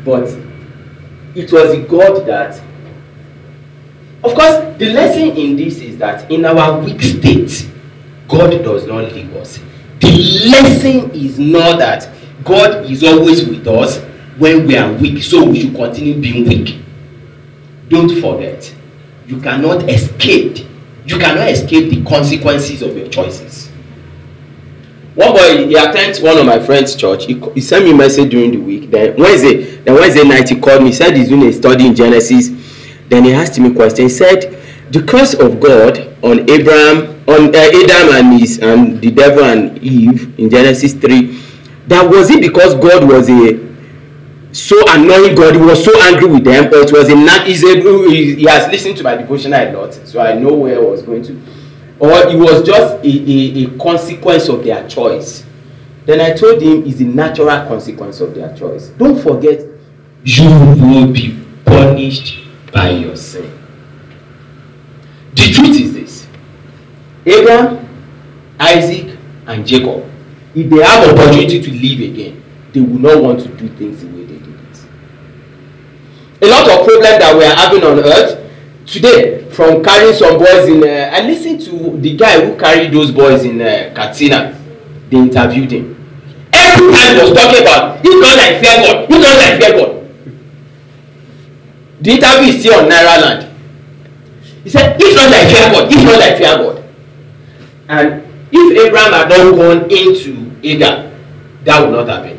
But 0.04 0.28
it 1.36 1.52
was 1.52 1.78
God 1.88 2.26
that, 2.26 2.60
of 4.24 4.34
course, 4.34 4.76
the 4.78 4.92
lesson 4.92 5.36
in 5.36 5.56
this 5.56 5.78
is 5.78 5.98
that 5.98 6.30
in 6.30 6.44
our 6.44 6.80
weak 6.80 7.00
state, 7.00 7.70
God 8.26 8.50
does 8.50 8.86
not 8.86 9.12
leave 9.12 9.32
us 9.36 9.60
the 10.00 10.48
lesson 10.50 11.10
is 11.12 11.38
not 11.38 11.78
that 11.78 12.08
God 12.44 12.84
is 12.90 13.02
always 13.02 13.46
with 13.46 13.66
us 13.66 13.98
when 14.38 14.66
we 14.66 14.76
are 14.76 14.92
weak, 14.92 15.22
so 15.22 15.44
we 15.48 15.60
should 15.62 15.74
continue 15.74 16.20
being 16.20 16.46
weak. 16.46 16.80
Don't 17.88 18.20
forget, 18.20 18.74
you 19.26 19.40
cannot 19.40 19.88
escape. 19.88 20.66
You 21.06 21.18
cannot 21.18 21.48
escape 21.48 21.90
the 21.90 22.04
consequences 22.04 22.82
of 22.82 22.96
your 22.96 23.08
choices. 23.08 23.55
One 25.16 25.32
boy, 25.32 25.66
he 25.66 25.74
attends 25.74 26.20
one 26.20 26.38
of 26.38 26.46
my 26.46 26.58
friend's 26.58 26.94
church. 26.94 27.26
He, 27.26 27.40
he 27.54 27.60
sent 27.60 27.84
me 27.84 27.92
a 27.92 27.96
message 27.96 28.30
during 28.30 28.52
the 28.52 28.58
week. 28.58 28.90
Then 28.90 29.16
Wednesday, 29.16 29.76
then 29.76 29.94
Wednesday 29.94 30.24
night, 30.24 30.48
he 30.48 30.60
called 30.60 30.82
me. 30.82 30.88
He 30.90 30.94
said 30.94 31.16
he's 31.16 31.28
doing 31.28 31.48
a 31.48 31.52
study 31.52 31.86
in 31.86 31.94
Genesis. 31.94 32.50
Then 33.08 33.24
he 33.24 33.32
asked 33.32 33.58
me 33.58 33.70
a 33.70 33.74
question. 33.74 34.04
He 34.04 34.10
said, 34.10 34.62
"The 34.92 35.02
curse 35.02 35.34
of 35.34 35.58
God 35.58 36.16
on 36.22 36.48
Abraham 36.48 37.16
on 37.28 37.54
uh, 37.54 37.58
Adam 37.58 38.14
and 38.14 38.40
his 38.40 38.58
and 38.58 39.00
the 39.00 39.10
devil 39.10 39.44
and 39.44 39.78
Eve 39.78 40.38
in 40.38 40.48
Genesis 40.48 40.94
3 40.94 41.42
that 41.88 42.08
was 42.08 42.30
it 42.30 42.40
because 42.40 42.74
God 42.74 43.08
was 43.08 43.28
a 43.28 43.66
so 44.54 44.76
annoying 44.88 45.34
God 45.34 45.54
he 45.54 45.60
was 45.60 45.84
so 45.84 45.92
angry 46.02 46.28
with 46.28 46.44
them 46.44 46.72
or 46.72 46.78
it 46.78 46.92
was 46.92 47.08
a 47.08 47.16
not 47.16 47.46
he's 47.46 47.62
he, 47.62 48.34
he 48.36 48.44
has 48.44 48.70
listened 48.70 48.96
to 48.98 49.02
my 49.02 49.16
devotion 49.16 49.52
a 49.52 49.72
lot 49.72 49.92
so 49.92 50.20
I 50.20 50.34
know 50.34 50.54
where 50.54 50.76
I 50.76 50.84
was 50.84 51.02
going 51.02 51.22
to 51.24 51.42
or 51.98 52.10
it 52.28 52.36
was 52.38 52.62
just 52.66 52.94
a, 53.04 53.08
a, 53.08 53.64
a 53.64 53.78
consequence 53.78 54.48
of 54.48 54.64
their 54.64 54.86
choice. 54.88 55.44
Then 56.04 56.20
I 56.20 56.34
told 56.36 56.62
him 56.62 56.84
it's 56.86 56.98
the 56.98 57.04
natural 57.04 57.66
consequence 57.66 58.20
of 58.20 58.34
their 58.34 58.54
choice. 58.56 58.88
Don't 58.90 59.20
forget 59.20 59.60
you 60.24 60.48
will 60.48 61.12
be 61.12 61.44
punished 61.64 62.38
by 62.72 62.90
your 62.90 63.16
sin. 63.16 63.50
The 65.34 65.52
truth 65.52 65.80
is 65.80 65.92
this. 65.94 66.26
Abraham, 67.24 67.88
Isaac, 68.58 69.18
and 69.46 69.66
Jacob, 69.66 70.04
if 70.54 70.70
they 70.70 70.82
have 70.82 71.08
opportunity 71.08 71.60
to 71.60 71.70
live 71.70 72.10
again, 72.12 72.42
they 72.72 72.80
will 72.80 72.98
not 72.98 73.22
want 73.22 73.40
to 73.40 73.48
do 73.48 73.68
things 73.76 74.00
the 74.02 74.06
way 74.08 74.24
they 74.24 74.38
did 74.38 74.54
it. 74.54 74.84
a 76.42 76.46
lot 76.50 76.62
of 76.70 76.86
problems 76.86 77.18
that 77.18 77.36
we 77.36 77.44
are 77.44 77.54
having 77.54 77.82
on 77.82 77.98
earth 78.00 78.45
today 78.86 79.50
from 79.50 79.82
carrying 79.82 80.14
some 80.14 80.38
boys 80.38 80.68
in 80.68 80.82
uh, 80.82 81.10
i 81.12 81.20
lis 81.26 81.42
ten 81.42 81.58
to 81.58 81.98
the 82.00 82.16
guy 82.16 82.44
who 82.44 82.56
carry 82.56 82.88
those 82.88 83.10
boys 83.10 83.44
in 83.44 83.60
uh, 83.60 83.92
katsina. 83.94 84.52
They 85.10 85.18
interviewed 85.18 85.70
him. 85.70 85.92
Every 86.52 86.92
time 86.92 87.14
he 87.16 87.22
was 87.22 87.32
talking 87.32 87.62
about 87.62 88.00
if 88.04 88.14
not 88.20 88.36
like 88.38 88.58
fear 88.62 88.76
god 88.82 89.04
if 89.04 89.10
not 89.10 89.36
like 89.38 89.60
fear 89.60 89.72
god 89.78 89.92
the 92.00 92.10
interview 92.12 92.52
is 92.52 92.60
still 92.60 92.80
on 92.80 92.90
Nairaland. 92.90 93.52
He 94.62 94.70
said 94.70 94.96
if 95.00 95.16
not 95.16 95.30
like 95.30 95.48
fear 95.50 95.70
god 95.72 95.92
if 95.92 96.04
not 96.04 96.18
like 96.18 96.36
fear 96.38 96.56
god 96.56 96.84
and 97.88 98.22
if 98.52 98.86
abraham 98.86 99.12
had 99.12 99.28
not 99.28 99.56
gone 99.56 99.90
into 99.90 100.52
agar 100.62 101.12
that 101.64 101.80
would 101.82 101.90
not 101.90 102.08
happen. 102.08 102.36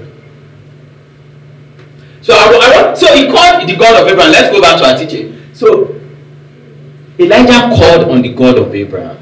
So 2.21 2.33
i 2.33 2.91
i 2.91 2.93
so 2.93 3.13
he 3.15 3.27
called 3.31 3.67
the 3.67 3.75
god 3.75 4.01
of 4.01 4.07
abraham. 4.07 4.31
Let's 4.31 4.53
go 4.53 4.61
back 4.61 4.77
to 4.79 4.85
our 4.91 4.97
teaching. 4.97 5.41
So 5.53 5.96
elijah 7.19 7.75
called 7.75 8.09
on 8.09 8.21
the 8.21 8.33
god 8.33 8.57
of 8.57 8.73
abraham. 8.73 9.17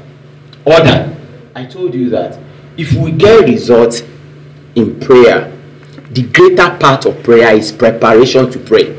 Order. 0.64 1.16
I 1.54 1.64
told 1.64 1.94
you 1.94 2.10
that 2.10 2.38
if 2.76 2.92
we 2.92 3.12
get 3.12 3.48
results 3.48 4.02
in 4.74 4.98
prayer 5.00 5.52
the 6.10 6.22
greater 6.22 6.76
part 6.78 7.04
of 7.04 7.22
prayer 7.22 7.54
is 7.54 7.72
preparation 7.72 8.50
to 8.50 8.58
pray. 8.58 8.96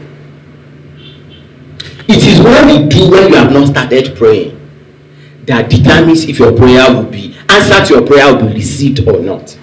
It 2.08 2.24
is 2.25 2.39
what 2.39 2.66
we 2.68 2.88
do 2.88 3.10
when 3.10 3.30
you 3.30 3.36
have 3.36 3.51
not 3.51 3.70
started 3.70 4.16
praying 4.16 4.54
that 5.46 5.70
determines 5.70 6.25
if 6.25 6.39
your 6.39 6.56
prayer 6.56 6.94
will 6.94 7.10
be 7.10 7.36
answered 7.50 7.86
to 7.88 7.94
your 7.96 8.06
prayer 8.08 8.34
will 8.34 8.48
be 8.48 8.54
received 8.54 9.08
or 9.08 9.20
not. 9.20 9.58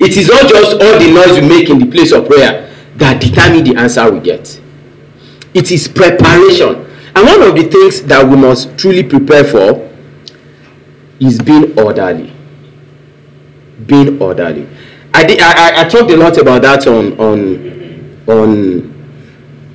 It 0.00 0.16
is 0.16 0.28
not 0.28 0.48
just 0.48 0.72
all 0.72 0.98
the 0.98 1.10
noise 1.12 1.36
you 1.36 1.48
make 1.48 1.70
in 1.70 1.78
the 1.78 1.86
place 1.86 2.12
of 2.12 2.26
prayer 2.26 2.74
that 2.96 3.20
determine 3.20 3.64
the 3.64 3.76
answer 3.76 4.10
we 4.10 4.20
get. 4.20 4.60
It 5.54 5.70
is 5.70 5.86
preparation 5.88 6.85
and 7.16 7.26
one 7.26 7.42
of 7.42 7.54
the 7.56 7.64
things 7.64 8.02
that 8.02 8.24
we 8.28 8.36
must 8.36 8.76
truly 8.78 9.02
prepare 9.02 9.42
for 9.44 9.90
is 11.18 11.40
being 11.40 11.76
orderly 11.78 12.32
being 13.86 14.20
orderly 14.22 14.68
i 15.14 15.24
did 15.24 15.40
i 15.40 15.52
i, 15.52 15.80
I 15.80 15.88
talked 15.88 16.10
a 16.10 16.16
lot 16.16 16.36
about 16.38 16.62
that 16.62 16.86
on 16.86 17.18
on 17.18 18.22
on 18.28 18.96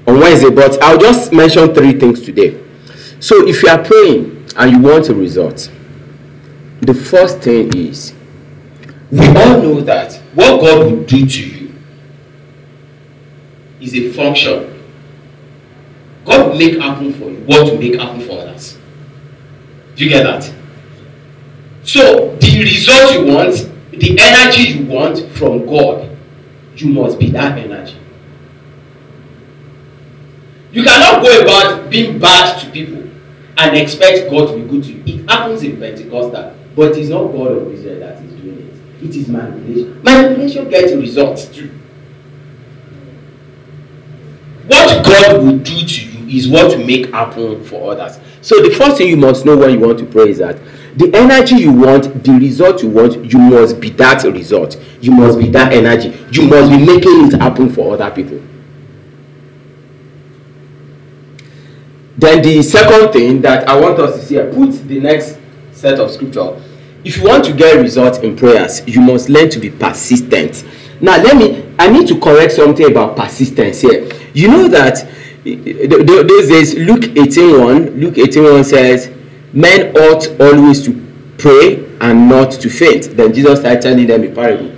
on 0.07 0.19
Wednesday, 0.19 0.50
but 0.50 0.81
I'll 0.81 0.98
just 0.98 1.31
mention 1.31 1.74
three 1.74 1.93
things 2.00 2.21
today. 2.21 2.60
So, 3.19 3.48
if 3.48 3.62
you 3.63 3.69
are 3.69 3.83
praying 3.83 4.48
and 4.55 4.71
you 4.71 4.79
want 4.79 5.10
a 5.10 5.13
result, 5.13 5.71
the 6.81 6.93
first 6.93 7.39
thing 7.39 7.75
is 7.77 8.13
we 9.12 9.25
all 9.27 9.62
know 9.62 9.81
that 9.81 10.15
what 10.33 10.62
God 10.62 10.79
will 10.91 11.03
do 11.03 11.25
to 11.27 11.48
you 11.50 11.74
is 13.79 13.93
a 13.93 14.12
function. 14.13 14.71
God 16.25 16.50
will 16.50 16.58
make 16.58 16.80
happen 16.80 17.13
for 17.13 17.30
you 17.30 17.40
what 17.46 17.63
will 17.66 17.78
make 17.78 18.00
happen 18.00 18.22
for 18.22 18.34
others. 18.40 18.78
Do 19.96 20.04
you 20.04 20.10
get 20.10 20.24
that? 20.24 20.54
So, 21.84 22.36
the 22.38 22.60
result 22.62 23.13
you 23.13 23.25
want, 23.34 23.54
the 23.92 24.18
energy 24.20 24.74
you 24.74 24.86
want 24.86 25.20
from 25.32 25.66
God, 25.66 26.16
you 26.75 26.90
must 26.94 27.20
be 27.20 27.32
that 27.32 27.58
energy. 27.58 27.98
You 30.72 30.84
cannot 30.84 31.24
go 31.24 31.42
about 31.42 31.90
being 31.90 32.18
bad 32.20 32.62
to 32.62 32.70
people 32.72 33.04
and 33.58 33.75
expect 33.75 34.30
God 34.30 34.48
to 34.51 34.58
be 34.58 34.68
good 34.68 34.84
to 34.86 34.94
you. 34.94 35.20
It 35.22 35.30
happens 35.30 35.63
in 35.63 35.80
Pentecostal, 35.80 36.56
but 36.75 36.98
it's 36.98 37.10
not 37.10 37.28
God 37.28 37.51
of 37.58 37.72
Israel 37.74 38.00
that 38.00 38.24
is 38.24 38.34
doing 38.42 38.58
it. 38.60 39.04
It 39.04 39.16
is 39.16 39.28
manipulation. 39.28 40.01
Manipulation 40.04 40.70
gets 40.70 40.94
results 40.94 41.46
too. 41.46 41.70
What 44.68 45.04
God 45.04 45.44
will 45.44 45.58
do 45.58 45.86
to 45.86 46.06
you 46.06 46.11
is 46.38 46.48
what 46.48 46.76
will 46.76 46.86
make 46.86 47.12
happen 47.12 47.64
for 47.64 47.92
others. 47.92 48.20
So 48.42 48.62
the 48.62 48.74
first 48.74 48.98
thing 48.98 49.10
you 49.10 49.18
must 49.18 49.46
know 49.46 49.58
when 49.58 49.72
you 49.72 49.80
want 49.80 50.00
to 50.00 50.06
pray 50.06 50.30
is 50.30 50.38
that 50.40 50.58
the 50.96 51.12
energy 51.16 51.56
you 51.56 51.72
want, 51.72 52.24
the 52.24 52.34
result 52.34 52.84
you 52.84 52.90
want, 52.90 53.32
you 53.32 53.40
must 53.40 53.80
be 53.80 53.90
that 53.92 54.24
result. 54.24 54.76
You 55.02 55.12
must 55.12 55.40
be 55.40 55.50
that 55.50 55.74
energy. 55.74 56.10
You 56.32 56.48
must 56.48 56.70
be 56.70 56.86
making 56.86 57.28
it 57.28 57.40
happen 57.40 57.70
for 57.70 57.94
other 57.94 58.12
people. 58.12 58.42
Then 62.18 62.42
the 62.44 62.62
second 62.62 63.14
thing 63.14 63.42
that 63.42 63.68
I 63.68 63.80
want 63.80 64.00
us 64.00 64.20
to 64.20 64.26
see, 64.26 64.40
I 64.40 64.46
put 64.46 64.72
the 64.88 65.00
next 65.00 65.40
set 65.72 66.00
of 66.00 66.12
scripture. 66.12 66.62
If 67.04 67.18
you 67.18 67.24
want 67.28 67.46
to 67.46 67.54
get 67.54 67.80
results 67.80 68.20
in 68.20 68.36
prayers, 68.36 68.86
you 68.88 69.02
must 69.02 69.30
learn 69.30 69.50
to 69.50 69.60
be 69.60 69.72
persistent. 69.72 70.64
Now, 71.00 71.18
let 71.18 71.36
me, 71.36 71.74
I 71.80 71.90
need 71.90 72.08
to 72.10 72.20
correct 72.20 72.52
something 72.54 72.86
about 72.86 73.16
persistence 73.16 73.82
here. 73.82 74.08
You 74.34 74.50
know 74.50 74.68
that 74.68 75.08
those 75.43 76.48
days, 76.50 76.75
Luke 76.75 77.01
18.1, 77.01 78.00
Luke 78.00 78.15
18.1 78.15 78.65
says, 78.65 79.12
men 79.53 79.95
ought 79.98 80.27
always 80.39 80.86
to 80.86 80.93
pray 81.38 81.86
and 82.00 82.29
not 82.29 82.51
to 82.51 82.69
faint. 82.69 83.15
Then 83.17 83.33
Jesus 83.33 83.60
started 83.60 83.81
telling 83.81 84.07
them 84.07 84.24
a 84.24 84.33
parable. 84.33 84.75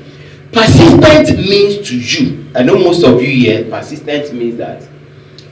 Persistent 0.51 1.38
means 1.38 1.88
to 1.89 2.00
you, 2.00 2.50
I 2.55 2.63
know 2.63 2.77
most 2.77 3.03
of 3.03 3.22
you 3.22 3.27
here, 3.27 3.70
persistent 3.70 4.34
means 4.34 4.58
that 4.58 4.88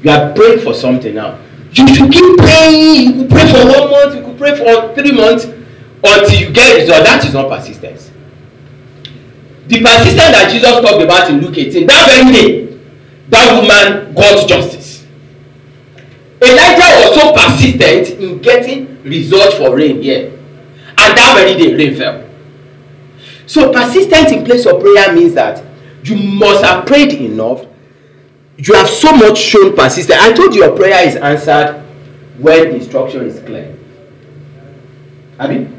you 0.02 0.12
are 0.12 0.34
praying 0.34 0.60
for 0.62 0.74
something 0.74 1.16
now. 1.16 1.40
You 1.74 1.88
should 1.88 2.12
keep 2.12 2.38
praying. 2.38 3.08
You 3.08 3.14
could 3.22 3.30
pray 3.30 3.52
for 3.52 3.66
one 3.66 3.92
month 3.92 4.16
you 4.16 4.22
could 4.24 4.38
pray 4.38 4.58
for 4.58 4.94
three 4.94 5.12
months 5.12 5.46
until 5.46 6.40
you 6.40 6.52
get 6.52 6.82
result. 6.82 7.06
That 7.06 7.26
is 7.26 7.34
not 7.34 7.50
persistence. 7.50 8.12
The 9.68 9.80
persistence 9.82 10.32
that 10.36 10.50
jesus 10.52 10.70
talked 10.70 11.02
about 11.02 11.30
in 11.30 11.40
luke 11.40 11.58
eighteen 11.58 11.88
that 11.88 12.06
very 12.10 12.34
day 12.34 12.80
that 13.30 13.56
woman 13.56 14.14
got 14.14 14.46
justice 14.50 14.91
elijah 16.42 17.08
was 17.08 17.16
so 17.16 17.34
persistent 17.34 18.20
in 18.20 18.40
getting 18.40 19.02
results 19.04 19.56
for 19.56 19.76
rain 19.76 20.02
here. 20.02 20.38
And 20.98 21.18
that 21.18 21.36
very 21.38 21.58
day 21.58 21.76
rain 21.76 21.96
fell. 21.96 22.30
So 23.46 23.72
persistent 23.72 24.32
in 24.32 24.46
place 24.46 24.66
of 24.66 24.80
prayer 24.82 25.14
means 25.14 25.34
that 25.34 25.64
you 26.04 26.16
must 26.16 26.64
have 26.64 26.86
prayed 26.86 27.14
enough. 27.14 27.66
You 28.58 28.74
have 28.76 28.90
so 28.90 29.12
much 29.12 29.38
shown 29.38 29.76
persistence. 29.76 30.20
I 30.22 30.34
told 30.34 30.54
you 30.54 30.64
your 30.64 30.76
prayer 30.76 31.08
is 31.08 31.16
answered 31.16 31.84
when 32.40 32.70
the 32.70 32.76
instruction 32.76 33.26
is 33.26 33.40
clear. 33.44 33.78
I 35.40 35.48
mean 35.48 35.78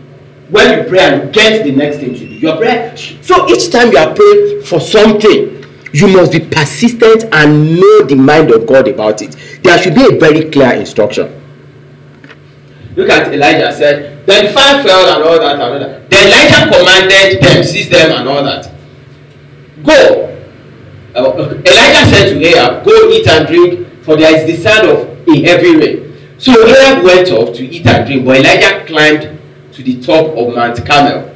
when 0.51 0.79
you 0.79 0.89
pray 0.89 1.01
and 1.01 1.33
get 1.33 1.65
the 1.65 1.73
next 1.73 1.97
thing 1.97 2.13
to 2.13 2.19
do 2.19 2.35
your 2.35 2.57
prayer. 2.57 2.97
So 2.97 3.49
each 3.49 3.71
time 3.71 3.91
you 3.91 3.99
are 3.99 4.15
praying 4.15 4.63
for 4.65 4.81
something 4.81 5.62
you 5.93 6.09
must 6.09 6.33
be 6.33 6.41
persistent 6.41 7.25
and 7.33 7.77
know 7.77 8.05
the 8.05 8.15
mind 8.17 8.51
of 8.51 8.67
god 8.67 8.89
about 8.89 9.23
it. 9.23 9.37
There 9.63 9.79
should 9.79 9.95
be 9.95 10.07
a 10.15 10.19
very 10.19 10.51
clear 10.51 10.73
instruction. 10.73 11.39
Look 12.97 13.09
at 13.09 13.33
elijah 13.33 13.73
said 13.73 14.27
then 14.27 14.53
fire 14.53 14.83
fell 14.83 15.15
and 15.15 15.23
all 15.25 15.39
that 15.39 15.55
and 15.55 15.63
all 15.63 15.79
that. 15.79 16.11
Then 16.11 16.29
elijah 16.29 16.77
commanded 16.77 17.43
them 17.43 17.65
seize 17.65 17.89
them 17.89 18.13
and 18.13 18.29
all 18.29 18.43
that. 18.45 18.71
Go. 19.83 20.29
Uh, 21.15 21.61
Elijah 21.67 22.11
said 22.11 22.31
to 22.31 22.43
Ahab, 22.43 22.85
Go 22.85 23.11
eat 23.11 23.27
and 23.29 23.47
drink, 23.47 24.03
for 24.03 24.17
there 24.17 24.35
is 24.35 24.47
the 24.47 24.63
sound 24.63 24.89
of 24.89 25.29
a 25.29 25.43
heavy 25.43 25.77
rain. 25.77 26.17
So 26.39 26.53
Ahab 26.67 27.05
went 27.05 27.31
off 27.31 27.55
to 27.57 27.65
eat 27.65 27.87
and 27.87 28.07
drink, 28.07 28.25
but 28.25 28.39
Elijah 28.39 28.87
climbed 28.87 29.39
to 29.73 29.83
the 29.83 30.01
top 30.01 30.37
of 30.37 30.55
Mount 30.55 30.85
Carmel, 30.87 31.35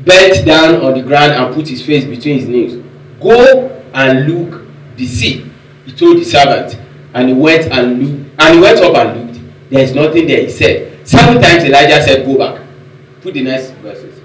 bent 0.00 0.46
down 0.46 0.76
on 0.76 0.94
the 0.94 1.02
ground, 1.02 1.32
and 1.32 1.54
put 1.54 1.68
his 1.68 1.84
face 1.84 2.04
between 2.04 2.38
his 2.38 2.48
knees. 2.48 2.84
Go 3.24 3.82
and 3.94 4.28
look 4.28 4.66
the 4.96 5.06
sea, 5.06 5.50
he 5.86 5.92
told 5.92 6.18
the 6.18 6.24
servant. 6.24 6.78
And 7.14 7.28
he 7.28 7.34
went 7.34 7.72
and 7.72 8.02
looked, 8.02 8.30
and 8.38 8.54
he 8.54 8.60
went 8.60 8.78
up 8.80 8.94
and 8.94 9.20
looked. 9.20 9.70
There 9.70 9.82
is 9.82 9.94
nothing 9.94 10.26
there, 10.26 10.42
he 10.42 10.50
said. 10.50 11.06
Seven 11.08 11.40
times 11.40 11.64
Elijah 11.64 12.02
said, 12.02 12.26
Go 12.26 12.36
back. 12.38 12.60
Put 13.22 13.34
the 13.34 13.42
next 13.42 13.70
verses. 13.82 14.20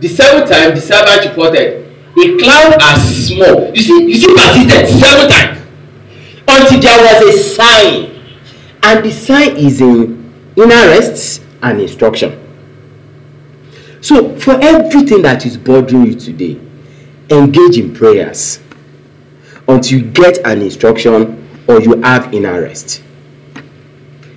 The 0.00 0.08
seventh 0.08 0.50
time 0.50 0.74
the 0.74 0.80
servant 0.80 1.24
reported, 1.28 1.86
a 2.18 2.36
cloud 2.38 2.76
as 2.80 3.28
small 3.28 3.74
you 3.74 3.82
see 3.82 4.06
you 4.06 4.14
see 4.16 4.32
persistent 4.34 4.88
seven 4.88 5.28
times 5.28 5.60
until 6.48 6.80
there 6.80 6.98
was 7.04 7.34
a 7.34 7.42
sign 7.42 8.22
and 8.82 9.04
the 9.04 9.10
sign 9.12 9.56
is 9.56 9.80
in 9.80 10.32
inner 10.56 10.88
rests 10.88 11.44
and 11.62 11.80
instruction 11.80 12.45
so 14.00 14.38
for 14.38 14.52
everything 14.62 15.22
that 15.22 15.44
is 15.46 15.56
bothering 15.56 16.06
you 16.06 16.14
today 16.14 16.60
engage 17.30 17.78
in 17.78 17.92
prayers 17.94 18.60
until 19.68 19.98
you 19.98 20.04
get 20.04 20.38
an 20.46 20.62
instruction 20.62 21.48
or 21.66 21.80
you 21.80 22.00
have 22.02 22.32
inner 22.32 22.62
rest 22.62 23.02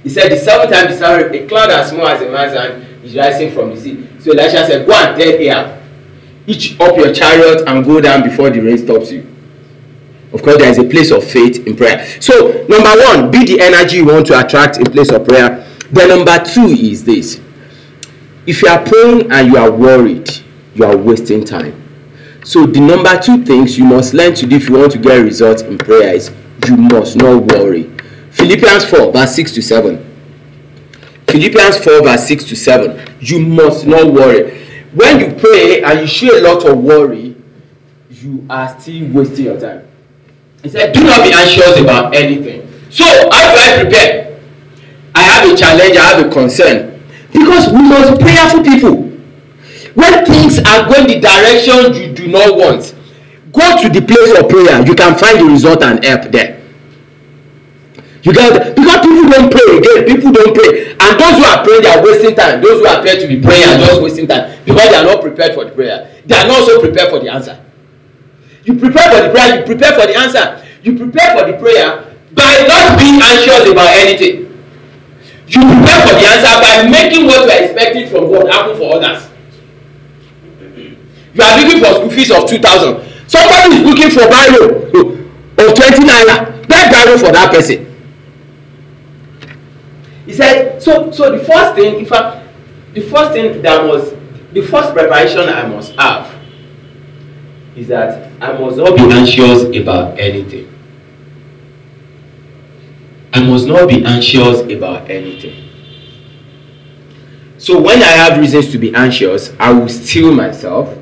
he 0.03 0.09
said 0.09 0.31
the 0.31 0.37
seventh 0.37 0.71
time 0.71 1.33
a 1.33 1.47
cloud 1.47 1.69
as 1.69 1.89
small 1.89 2.07
as 2.07 2.21
a 2.21 2.31
man's 2.31 2.57
hand 2.57 3.05
is 3.05 3.15
rising 3.15 3.51
from 3.51 3.69
the 3.71 3.77
sea 3.79 4.07
so 4.19 4.31
elisha 4.31 4.65
said 4.65 4.87
go 4.87 4.93
and 4.93 5.19
tell 5.19 5.27
ahab 5.33 5.79
hitch 6.49 6.79
up 6.79 6.97
your 6.97 7.13
chariot 7.13 7.63
and 7.67 7.85
go 7.85 8.01
down 8.01 8.23
before 8.23 8.49
the 8.49 8.59
rain 8.59 8.77
stops 8.77 9.11
you. 9.11 9.21
Of 10.33 10.41
course, 10.41 10.57
there 10.57 10.69
is 10.69 10.79
a 10.79 10.83
place 10.83 11.11
of 11.11 11.23
faith 11.23 11.65
in 11.67 11.75
prayer. 11.75 12.05
So, 12.19 12.65
number 12.67 12.91
one, 13.05 13.31
be 13.31 13.45
the 13.45 13.61
energy 13.61 13.97
you 13.97 14.05
want 14.05 14.25
to 14.27 14.39
attract 14.43 14.77
in 14.77 14.85
place 14.85 15.11
of 15.11 15.27
prayer. 15.27 15.65
Then, 15.91 16.09
number 16.09 16.43
two 16.43 16.65
is 16.65 17.03
this 17.03 17.39
if 18.45 18.61
you 18.61 18.67
are 18.69 18.83
praying 18.83 19.31
and 19.31 19.47
you 19.47 19.57
are 19.57 19.71
worried, 19.71 20.29
you 20.75 20.85
are 20.85 20.95
wasting 20.95 21.43
time. 21.43 21.75
So 22.43 22.65
the 22.65 22.79
number 22.79 23.17
two 23.19 23.43
things 23.43 23.77
you 23.77 23.83
must 23.85 24.13
learn 24.13 24.33
to 24.35 24.47
do 24.47 24.55
if 24.55 24.69
you 24.69 24.77
want 24.77 24.91
to 24.93 24.97
get 24.97 25.17
results 25.17 25.61
in 25.61 25.77
prayer 25.77 26.13
is 26.15 26.31
you 26.67 26.77
must 26.77 27.15
not 27.17 27.43
worry. 27.43 27.83
Philippians 28.31 28.85
4 28.85 29.11
verse 29.11 29.35
6 29.35 29.51
to 29.53 29.61
7. 29.61 30.05
Philippians 31.27 31.77
4 31.77 32.03
verse 32.03 32.27
6 32.27 32.43
to 32.45 32.55
7. 32.55 33.17
You 33.19 33.39
must 33.45 33.85
not 33.85 34.11
worry. 34.13 34.57
When 34.93 35.19
you 35.19 35.35
pray 35.39 35.83
and 35.83 35.99
you 36.01 36.07
show 36.07 36.35
a 36.37 36.41
lot 36.41 36.65
of 36.65 36.77
worry, 36.79 37.35
you 38.09 38.45
are 38.49 38.79
still 38.79 39.11
wasting 39.13 39.45
your 39.45 39.59
time. 39.59 39.87
He 40.63 40.69
said, 40.69 40.93
Do 40.93 41.03
not 41.03 41.23
be 41.23 41.31
anxious 41.31 41.79
about 41.79 42.15
anything. 42.15 42.67
So, 42.89 43.03
how 43.05 43.53
do 43.53 43.59
I 43.59 43.81
prepare? 43.83 44.39
I 45.13 45.21
have 45.21 45.51
a 45.51 45.55
challenge, 45.55 45.97
I 45.97 46.03
have 46.03 46.25
a 46.25 46.29
concern. 46.29 46.88
Because 47.31 47.71
we 47.71 47.81
must 47.81 48.17
be 48.17 48.25
prayerful 48.25 48.63
people. 48.63 48.95
When 49.93 50.25
things 50.25 50.59
are 50.59 50.87
going 50.87 51.07
the 51.07 51.19
direction 51.19 51.93
you 51.93 52.13
do 52.13 52.27
not 52.27 52.55
want, 52.55 52.95
go 53.51 53.81
to 53.81 53.89
the 53.89 54.01
place 54.01 54.37
of 54.37 54.49
prayer. 54.49 54.85
You 54.85 54.95
can 54.95 55.17
find 55.17 55.39
the 55.39 55.45
result 55.45 55.83
and 55.83 56.03
help 56.03 56.31
there. 56.31 56.59
You 58.21 58.33
get 58.33 58.75
because 58.75 58.99
people 58.99 59.29
don't 59.31 59.49
pray 59.51 59.77
again, 59.77 60.05
people 60.05 60.31
don't 60.31 60.53
pray. 60.53 60.91
And 60.91 61.19
those 61.19 61.37
who 61.39 61.45
are 61.45 61.63
praying, 61.63 61.83
they 61.83 61.89
are 61.89 62.03
wasting 62.03 62.35
time. 62.35 62.61
Those 62.61 62.81
who 62.81 62.87
appear 62.87 63.15
to 63.21 63.27
be 63.27 63.41
praying 63.41 63.63
are 63.63 63.77
just 63.79 64.01
wasting 64.01 64.27
time 64.27 64.59
because 64.65 64.89
they 64.89 64.95
are 64.95 65.05
not 65.05 65.21
prepared 65.21 65.53
for 65.53 65.63
the 65.65 65.71
prayer. 65.71 66.21
They 66.25 66.35
are 66.35 66.47
not 66.47 66.67
so 66.67 66.81
prepared 66.81 67.09
for 67.09 67.19
the 67.19 67.29
answer. 67.29 67.63
You 68.65 68.77
prepare 68.77 69.09
for 69.09 69.23
the 69.23 69.31
prayer, 69.31 69.59
you 69.59 69.65
prepare 69.65 69.93
for 69.99 70.05
the 70.05 70.15
answer. 70.19 70.65
You 70.83 70.97
prepare 70.97 71.37
for 71.37 71.51
the 71.51 71.57
prayer 71.57 72.15
by 72.33 72.65
not 72.67 72.99
being 72.99 73.21
anxious 73.21 73.71
about 73.71 73.95
anything. 73.95 74.48
You 75.49 75.61
prepare 75.61 75.99
for 76.07 76.13
the 76.13 76.25
answer 76.29 76.55
by 76.61 76.89
making 76.89 77.25
what 77.25 77.45
you 77.45 77.51
are 77.51 77.63
expecting 77.63 78.09
from 78.09 78.31
God 78.31 78.47
happen 78.51 78.77
for 78.77 78.95
others. 78.95 79.27
You 81.33 81.41
are 81.43 81.57
looking 81.61 81.79
for 81.83 81.93
school 81.95 82.09
fees 82.09 82.31
of 82.31 82.47
two 82.49 82.59
thousand. 82.59 83.01
Somebody 83.27 83.75
is 83.75 83.83
looking 83.83 84.09
for 84.09 84.29
Bible 84.29 84.89
oh, 84.93 85.69
of 85.69 85.75
twenty 85.75 86.05
naira. 86.05 86.67
Get 86.67 86.91
Bible 86.91 87.17
for 87.17 87.31
that 87.33 87.51
person 87.53 87.89
he 90.29 90.35
said 90.35 90.79
so 90.79 91.09
so 91.11 91.35
the 91.35 91.43
first 91.43 91.73
thing 91.73 91.97
in 91.99 92.05
fact 92.05 92.47
the 92.93 93.01
first 93.01 93.31
thing 93.31 93.63
that 93.63 93.83
was 93.83 94.13
the 94.53 94.61
first 94.61 94.93
preparation 94.93 95.39
i 95.49 95.65
must 95.67 95.91
have 95.93 96.31
is 97.75 97.87
that 97.87 98.31
i 98.39 98.51
must 98.53 98.77
not 98.77 98.95
be 98.95 99.01
anxious 99.11 99.63
about 99.81 100.19
anything 100.19 100.68
i 103.33 103.43
must 103.43 103.67
not 103.67 103.87
be 103.87 104.03
anxious 104.05 104.61
about 104.61 105.09
anything. 105.09 105.65
So 107.57 107.79
when 107.81 108.01
i 108.01 108.11
have 108.21 108.39
reasons 108.39 108.71
to 108.71 108.77
be 108.77 108.93
anxious 108.95 109.53
i 109.59 109.71
will 109.71 109.89
still 109.89 110.33
myself. 110.33 110.95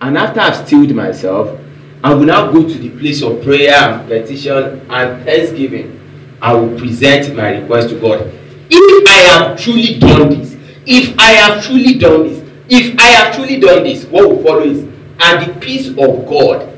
And 0.00 0.16
after 0.18 0.40
i've 0.40 0.66
stilled 0.66 0.94
myself 0.94 1.58
i 2.04 2.12
will 2.14 2.24
now 2.26 2.50
go 2.52 2.62
to 2.62 2.74
the 2.78 2.90
place 2.98 3.22
of 3.22 3.42
prayer 3.42 3.74
and 3.74 4.08
petition 4.08 4.86
and 4.90 5.24
thanksgiving. 5.24 6.00
I 6.40 6.52
will 6.52 6.78
present 6.78 7.34
my 7.34 7.58
request 7.58 7.88
to 7.90 8.00
god. 8.00 8.32
If 8.70 9.08
I 9.08 9.18
have 9.30 9.58
truly 9.60 9.98
done 9.98 10.28
this, 10.30 10.54
if 10.86 11.18
I 11.18 11.30
have 11.32 11.64
truly 11.64 11.98
done 11.98 12.24
this, 12.28 12.42
if 12.68 12.98
I 12.98 13.06
have 13.06 13.34
truly 13.34 13.58
done 13.60 13.84
this, 13.84 14.04
what 14.04 14.28
will 14.28 14.42
follow 14.42 14.60
is, 14.62 14.80
and 15.20 15.46
the 15.54 15.60
peace 15.60 15.88
of 15.88 15.96
God. 15.96 16.72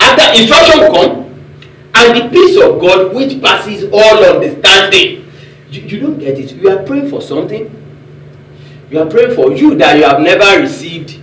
After 0.00 0.40
instruction 0.40 0.80
will 0.80 0.92
come, 0.92 1.23
and 1.94 2.16
the 2.16 2.28
peace 2.30 2.56
of 2.60 2.80
God 2.80 3.14
which 3.14 3.40
passes 3.40 3.84
all 3.92 4.24
understanding. 4.24 5.30
You, 5.70 5.82
you 5.82 6.00
don't 6.00 6.18
get 6.18 6.38
it. 6.38 6.52
You 6.52 6.70
are 6.70 6.82
praying 6.82 7.08
for 7.10 7.20
something. 7.20 7.70
You 8.90 9.00
are 9.00 9.06
praying 9.06 9.34
for 9.34 9.52
you 9.52 9.74
that 9.76 9.96
you 9.96 10.04
have 10.04 10.20
never 10.20 10.60
received 10.60 11.20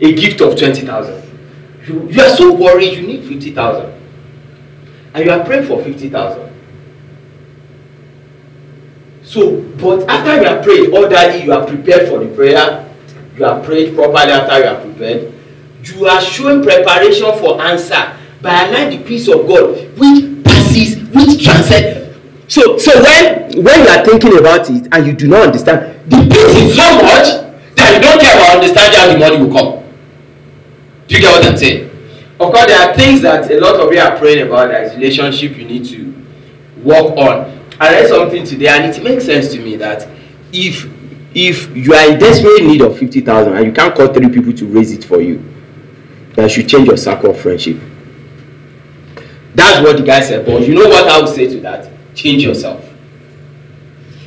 a 0.00 0.12
gift 0.12 0.40
of 0.40 0.58
20,000. 0.58 1.22
You, 1.86 2.08
you 2.10 2.22
are 2.22 2.34
so 2.34 2.54
worried 2.54 2.96
you 2.96 3.06
need 3.06 3.24
50,000. 3.24 3.92
And 5.14 5.24
you 5.24 5.30
are 5.30 5.44
praying 5.44 5.66
for 5.66 5.82
50,000 5.82 6.44
So, 9.22 9.62
but 9.78 10.08
after 10.08 10.36
you 10.36 10.44
have 10.44 10.62
prayed 10.62 10.90
orderly, 10.92 11.44
you 11.44 11.52
are 11.52 11.66
prepared 11.66 12.08
for 12.08 12.18
the 12.18 12.34
prayer, 12.34 12.88
you 13.36 13.44
have 13.44 13.64
prayed 13.64 13.94
properly 13.94 14.32
after 14.32 14.58
you 14.58 14.64
are 14.66 14.80
prepared, 14.80 15.32
you 15.82 16.06
are 16.06 16.20
showing 16.20 16.62
preparation 16.62 17.32
for 17.38 17.60
answer 17.60 18.16
by 18.44 18.66
allowing 18.68 18.98
the 18.98 19.04
peace 19.04 19.26
of 19.26 19.48
God 19.48 19.74
which 19.98 20.44
passes, 20.44 21.02
which 21.08 21.42
transcends. 21.42 22.14
So, 22.46 22.76
so 22.76 22.92
when 23.02 23.64
when 23.64 23.80
you 23.80 23.88
are 23.88 24.04
thinking 24.04 24.38
about 24.38 24.68
it 24.68 24.86
and 24.92 25.06
you 25.06 25.14
do 25.14 25.26
not 25.26 25.46
understand, 25.46 26.10
the 26.10 26.18
peace 26.28 26.70
is 26.70 26.76
so 26.76 26.96
much 26.96 27.26
that 27.74 27.94
you 27.96 28.00
don't 28.02 28.20
care 28.20 28.36
about 28.36 28.56
understanding 28.56 29.00
how 29.00 29.12
the 29.12 29.18
money 29.18 29.42
will 29.42 29.52
come. 29.52 29.82
Do 31.08 31.14
you 31.14 31.22
get 31.22 31.32
what 31.32 31.50
I'm 31.50 31.56
saying? 31.56 31.90
Of 32.38 32.52
course, 32.52 32.66
there 32.66 32.86
are 32.86 32.94
things 32.94 33.22
that 33.22 33.50
a 33.50 33.58
lot 33.60 33.80
of 33.80 33.90
you 33.92 33.98
are 33.98 34.16
praying 34.18 34.46
about, 34.46 34.68
that 34.68 34.94
relationship 34.94 35.56
you 35.56 35.64
need 35.64 35.86
to 35.86 36.12
work 36.82 37.16
on. 37.16 37.60
I 37.80 37.92
read 37.92 38.08
something 38.08 38.44
today 38.44 38.68
and 38.68 38.94
it 38.94 39.02
makes 39.02 39.24
sense 39.24 39.48
to 39.52 39.58
me 39.58 39.76
that 39.76 40.06
if 40.52 40.86
if 41.34 41.74
you 41.74 41.94
are 41.94 42.12
in 42.12 42.18
desperate 42.18 42.62
need 42.62 42.82
of 42.82 42.98
fifty 42.98 43.22
thousand 43.22 43.56
and 43.56 43.64
you 43.64 43.72
can't 43.72 43.94
call 43.94 44.12
three 44.12 44.28
people 44.28 44.52
to 44.52 44.66
raise 44.66 44.92
it 44.92 45.02
for 45.02 45.22
you, 45.22 45.42
you 46.36 46.48
should 46.50 46.68
change 46.68 46.88
your 46.88 46.98
circle 46.98 47.30
of 47.30 47.40
friendship. 47.40 47.80
That's 49.54 49.84
what 49.86 49.96
the 49.96 50.02
guy 50.02 50.20
said. 50.20 50.44
But 50.44 50.66
you 50.66 50.74
know 50.74 50.88
what 50.88 51.08
I 51.08 51.20
would 51.20 51.34
say 51.34 51.48
to 51.48 51.60
that? 51.60 51.90
Change 52.14 52.42
yourself. 52.42 52.84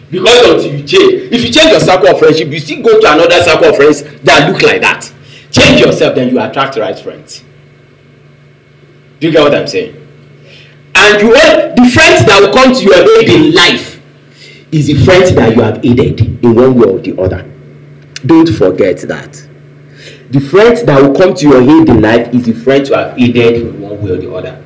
Because 0.10 0.48
until 0.66 0.80
you 0.80 0.88
change, 0.88 1.34
if 1.34 1.44
you 1.44 1.52
change 1.52 1.72
your 1.72 1.80
circle 1.82 2.10
of 2.10 2.20
friendship, 2.20 2.48
you 2.50 2.60
still 2.60 2.82
go 2.82 3.00
to 3.00 3.12
another 3.12 3.44
circle 3.44 3.70
of 3.70 3.76
friends 3.76 4.04
that 4.22 4.50
look 4.50 4.62
like 4.62 4.82
that. 4.82 5.12
Change 5.52 5.82
yourself, 5.82 6.16
then 6.16 6.30
you 6.30 6.40
attract 6.40 6.76
the 6.76 6.82
right 6.82 6.98
friends. 6.98 7.44
Do 9.20 9.28
you 9.28 9.34
get 9.34 9.42
what 9.42 9.54
I'm 9.56 9.68
saying? 9.68 10.08
and 10.98 11.22
you 11.22 11.28
want 11.30 11.76
the 11.76 11.86
friends 11.94 12.26
that 12.26 12.40
will 12.42 12.54
come 12.54 12.74
to 12.74 12.84
your 12.84 13.20
aid 13.20 13.30
in 13.30 13.54
life 13.54 14.02
is 14.72 14.88
the 14.88 14.96
friends 15.06 15.34
that 15.36 15.56
you 15.56 15.62
have 15.62 15.84
aided 15.86 16.20
in 16.44 16.56
one 16.56 16.74
way 16.76 16.88
or 16.88 17.00
the 17.00 17.20
other 17.22 17.44
don't 18.26 18.50
forget 18.50 18.98
that 19.02 19.48
the 20.32 20.40
friends 20.40 20.84
that 20.84 21.02
will 21.02 21.16
come 21.16 21.34
to 21.36 21.48
your 21.48 21.62
aid 21.62 21.88
in 21.88 22.02
life 22.02 22.34
is 22.34 22.46
the 22.46 22.54
friends 22.54 22.90
you 22.90 22.96
have 22.96 23.18
aided 23.18 23.62
in 23.62 23.80
one 23.82 24.02
way 24.02 24.12
or 24.12 24.18
the 24.18 24.34
other 24.34 24.64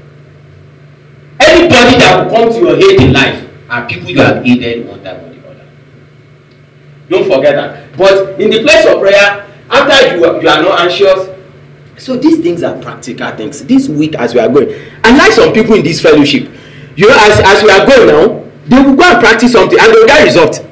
anybody 1.91 1.99
that 1.99 2.25
will 2.25 2.32
come 2.32 2.54
to 2.54 2.60
your 2.60 2.75
aid 2.91 3.01
in 3.01 3.13
life 3.13 3.47
are 3.69 3.88
people 3.88 4.10
you 4.10 4.19
have 4.19 4.45
aided 4.45 4.88
one 4.88 5.04
time 5.04 5.23
or 5.23 5.34
the 5.34 5.49
other 5.49 5.67
don't 7.10 7.23
forget 7.23 7.56
that. 7.56 7.97
But 7.97 8.39
in 8.39 8.49
the 8.49 8.62
place 8.62 8.86
of 8.86 8.99
prayer 8.99 9.47
after 9.69 10.15
you 10.17 10.25
are 10.25 10.41
you 10.41 10.49
are 10.49 10.62
not 10.62 10.80
anxious 10.82 11.30
so 11.97 12.15
these 12.17 12.39
things 12.41 12.63
are 12.63 12.80
practical 12.82 13.30
things. 13.38 13.63
This 13.65 13.88
week 13.88 14.15
as 14.15 14.34
we 14.34 14.39
are 14.39 14.49
going 14.49 14.71
and 15.04 15.17
like 15.17 15.32
some 15.34 15.54
people 15.54 15.75
in 15.75 15.84
this 15.84 16.01
fellowship 16.01 16.49
you 16.95 17.08
know 17.08 17.15
as 17.17 17.39
as 17.45 17.63
we 17.63 17.69
are 17.69 17.86
going 17.86 18.08
now 18.08 18.51
they 18.65 18.82
will 18.82 18.95
go 18.95 19.04
and 19.04 19.19
practice 19.19 19.51
something 19.54 19.80
and 19.80 19.93
they 19.93 19.99
will 19.99 20.08
get 20.08 20.23
result 20.25 20.65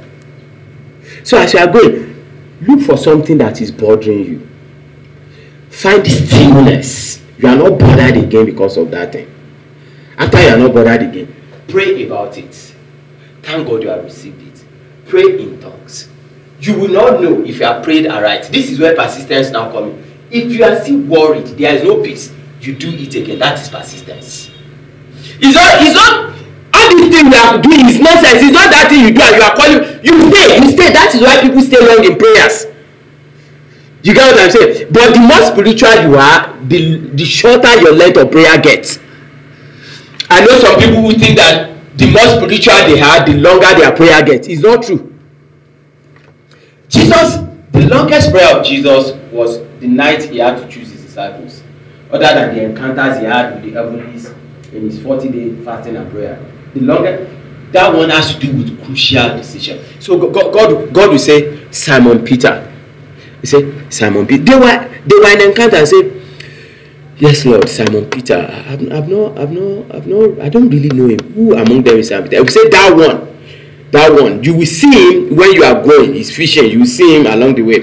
so 1.23 1.37
as 1.37 1.53
you 1.53 1.59
are 1.59 1.67
going 1.71 2.07
look 2.61 2.81
for 2.81 2.97
something 2.97 3.37
that 3.37 3.61
is 3.61 3.71
bothering 3.71 4.25
you. 4.25 4.47
Find 5.69 6.05
stillness 6.05 7.21
you 7.37 7.47
are 7.47 7.55
not 7.55 7.79
bothered 7.79 8.17
again 8.17 8.45
because 8.45 8.75
of 8.77 8.91
that 8.91 9.13
thing 9.13 9.33
after 10.19 10.41
you 10.41 10.49
are 10.49 10.57
not 10.57 10.73
bothered 10.73 11.01
again 11.03 11.35
pray 11.69 12.05
about 12.05 12.37
it. 12.37 12.53
Thank 13.43 13.67
god 13.67 13.83
you 13.83 13.89
have 13.89 14.03
received 14.03 14.41
it. 14.41 14.65
Pray 15.07 15.39
in 15.41 15.59
tongues. 15.61 16.09
You 16.59 16.77
will 16.77 16.89
not 16.89 17.21
know 17.21 17.41
if 17.45 17.59
you 17.59 17.65
have 17.65 17.83
prayed 17.83 18.05
aright. 18.07 18.43
This 18.51 18.69
is 18.69 18.79
where 18.79 18.95
persistence 18.95 19.51
now 19.51 19.71
comes. 19.71 20.05
if 20.31 20.51
you 20.53 20.63
are 20.63 20.79
still 20.79 20.99
worried 21.09 21.47
there 21.57 21.73
is 21.73 21.83
no 21.83 22.03
peace 22.03 22.31
you 22.61 22.75
do 22.75 22.89
it 22.91 23.15
again. 23.15 23.39
That 23.39 23.59
is 23.59 23.69
persistence. 23.69 24.51
It's 25.41 25.55
not 25.55 25.81
it's 25.81 25.95
not 25.95 26.35
all 26.73 26.89
these 26.95 27.09
things 27.09 27.33
you 27.33 27.39
are 27.39 27.61
doing 27.61 27.85
is 27.89 27.99
nonsense. 27.99 28.43
It's 28.43 28.53
not 28.53 28.69
that 28.69 28.89
thing 28.89 29.05
you 29.05 29.13
do 29.13 29.21
and 29.21 29.35
you 29.37 29.45
are 29.47 29.55
calling 29.55 29.79
you 30.03 30.13
stay 30.29 30.59
you 30.59 30.69
stay. 30.69 30.89
That 30.93 31.15
is 31.15 31.21
why 31.21 31.41
people 31.41 31.61
stay 31.61 31.79
long 31.79 32.03
in 32.03 32.17
prayers. 32.17 32.65
You 34.01 34.13
get 34.13 34.31
what 34.31 34.39
i'm 34.39 34.51
saying? 34.51 34.87
But 34.91 35.13
the 35.13 35.19
more 35.19 35.43
spiritual 35.43 35.95
you 36.07 36.15
are 36.15 36.55
the 36.67 37.09
the 37.15 37.25
shorter 37.25 37.73
your 37.81 37.93
length 37.93 38.17
of 38.17 38.31
prayer 38.31 38.59
gets 38.61 38.99
i 40.29 40.41
know 40.45 40.57
some 40.59 40.79
people 40.79 41.01
who 41.01 41.11
think 41.13 41.37
that 41.37 41.69
the 41.97 42.05
more 42.11 42.21
spiritual 42.37 42.73
they 42.87 43.01
are 43.01 43.25
the 43.25 43.33
longer 43.37 43.67
their 43.77 43.93
prayer 43.93 44.23
gets. 44.23 44.47
It's 44.47 44.61
not 44.61 44.83
true. 44.83 45.13
Jesus 46.87 47.35
the 47.71 47.87
longest 47.87 48.31
prayer 48.31 48.57
of 48.57 48.65
jesus 48.65 49.11
was 49.31 49.59
the 49.79 49.87
night 49.87 50.23
he 50.23 50.37
had 50.39 50.57
to 50.61 50.67
choose 50.67 50.91
his 50.91 51.03
disciples. 51.03 51.63
Other 52.11 52.25
than 52.33 52.55
the 52.55 52.63
encounters 52.63 53.19
he 53.19 53.25
had 53.25 53.53
with 53.55 53.63
the 53.63 53.71
heavenlies 53.71 54.27
in 54.73 54.83
his 54.89 55.01
forty 55.01 55.29
day 55.29 55.55
fasting 55.63 55.97
and 55.97 56.09
prayer. 56.11 56.43
The 56.73 56.79
longest 56.81 57.31
that 57.73 57.93
one 57.93 58.09
has 58.09 58.33
to 58.33 58.39
do 58.39 58.57
with 58.57 58.83
crucial 58.85 59.35
decision. 59.37 59.83
So 59.99 60.17
god 60.29 60.53
god 60.53 60.93
god 60.93 61.09
will 61.11 61.19
say 61.19 61.69
simon 61.71 62.23
peter. 62.23 62.65
He 63.41 63.47
say 63.47 63.89
simon 63.89 64.25
peter 64.25 64.43
they 64.43 64.55
were 64.55 64.89
they 65.05 65.17
were 65.17 65.33
in 65.33 65.49
encounter 65.49 65.75
and 65.77 65.87
say 65.87 66.18
yes 67.19 67.45
lord 67.45 67.67
simon 67.69 68.05
peter. 68.09 68.37
I 68.37 68.71
have 68.71 68.91
i 68.91 68.95
have 68.95 69.09
not 69.09 69.37
i 69.37 69.41
have 69.41 69.51
not 69.51 69.91
i 69.91 69.95
have 69.95 70.07
not 70.07 70.39
i 70.39 70.49
don't 70.49 70.69
really 70.69 70.89
know 70.89 71.07
him. 71.07 71.19
Who 71.33 71.53
among 71.55 71.83
them 71.83 71.97
is 71.97 72.07
simon 72.07 72.29
peter? 72.29 72.41
Will 72.41 72.49
say 72.49 72.67
that 72.69 72.95
one. 72.95 73.27
That 73.91 74.11
one. 74.13 74.43
You 74.43 74.55
will 74.55 74.65
see 74.65 74.89
him 74.89 75.35
when 75.35 75.51
you 75.53 75.63
are 75.63 75.83
going. 75.83 76.13
He's 76.13 76.33
fishing. 76.35 76.69
You 76.71 76.79
will 76.79 76.85
see 76.85 77.17
him 77.19 77.25
along 77.27 77.55
the 77.55 77.63
way. 77.63 77.79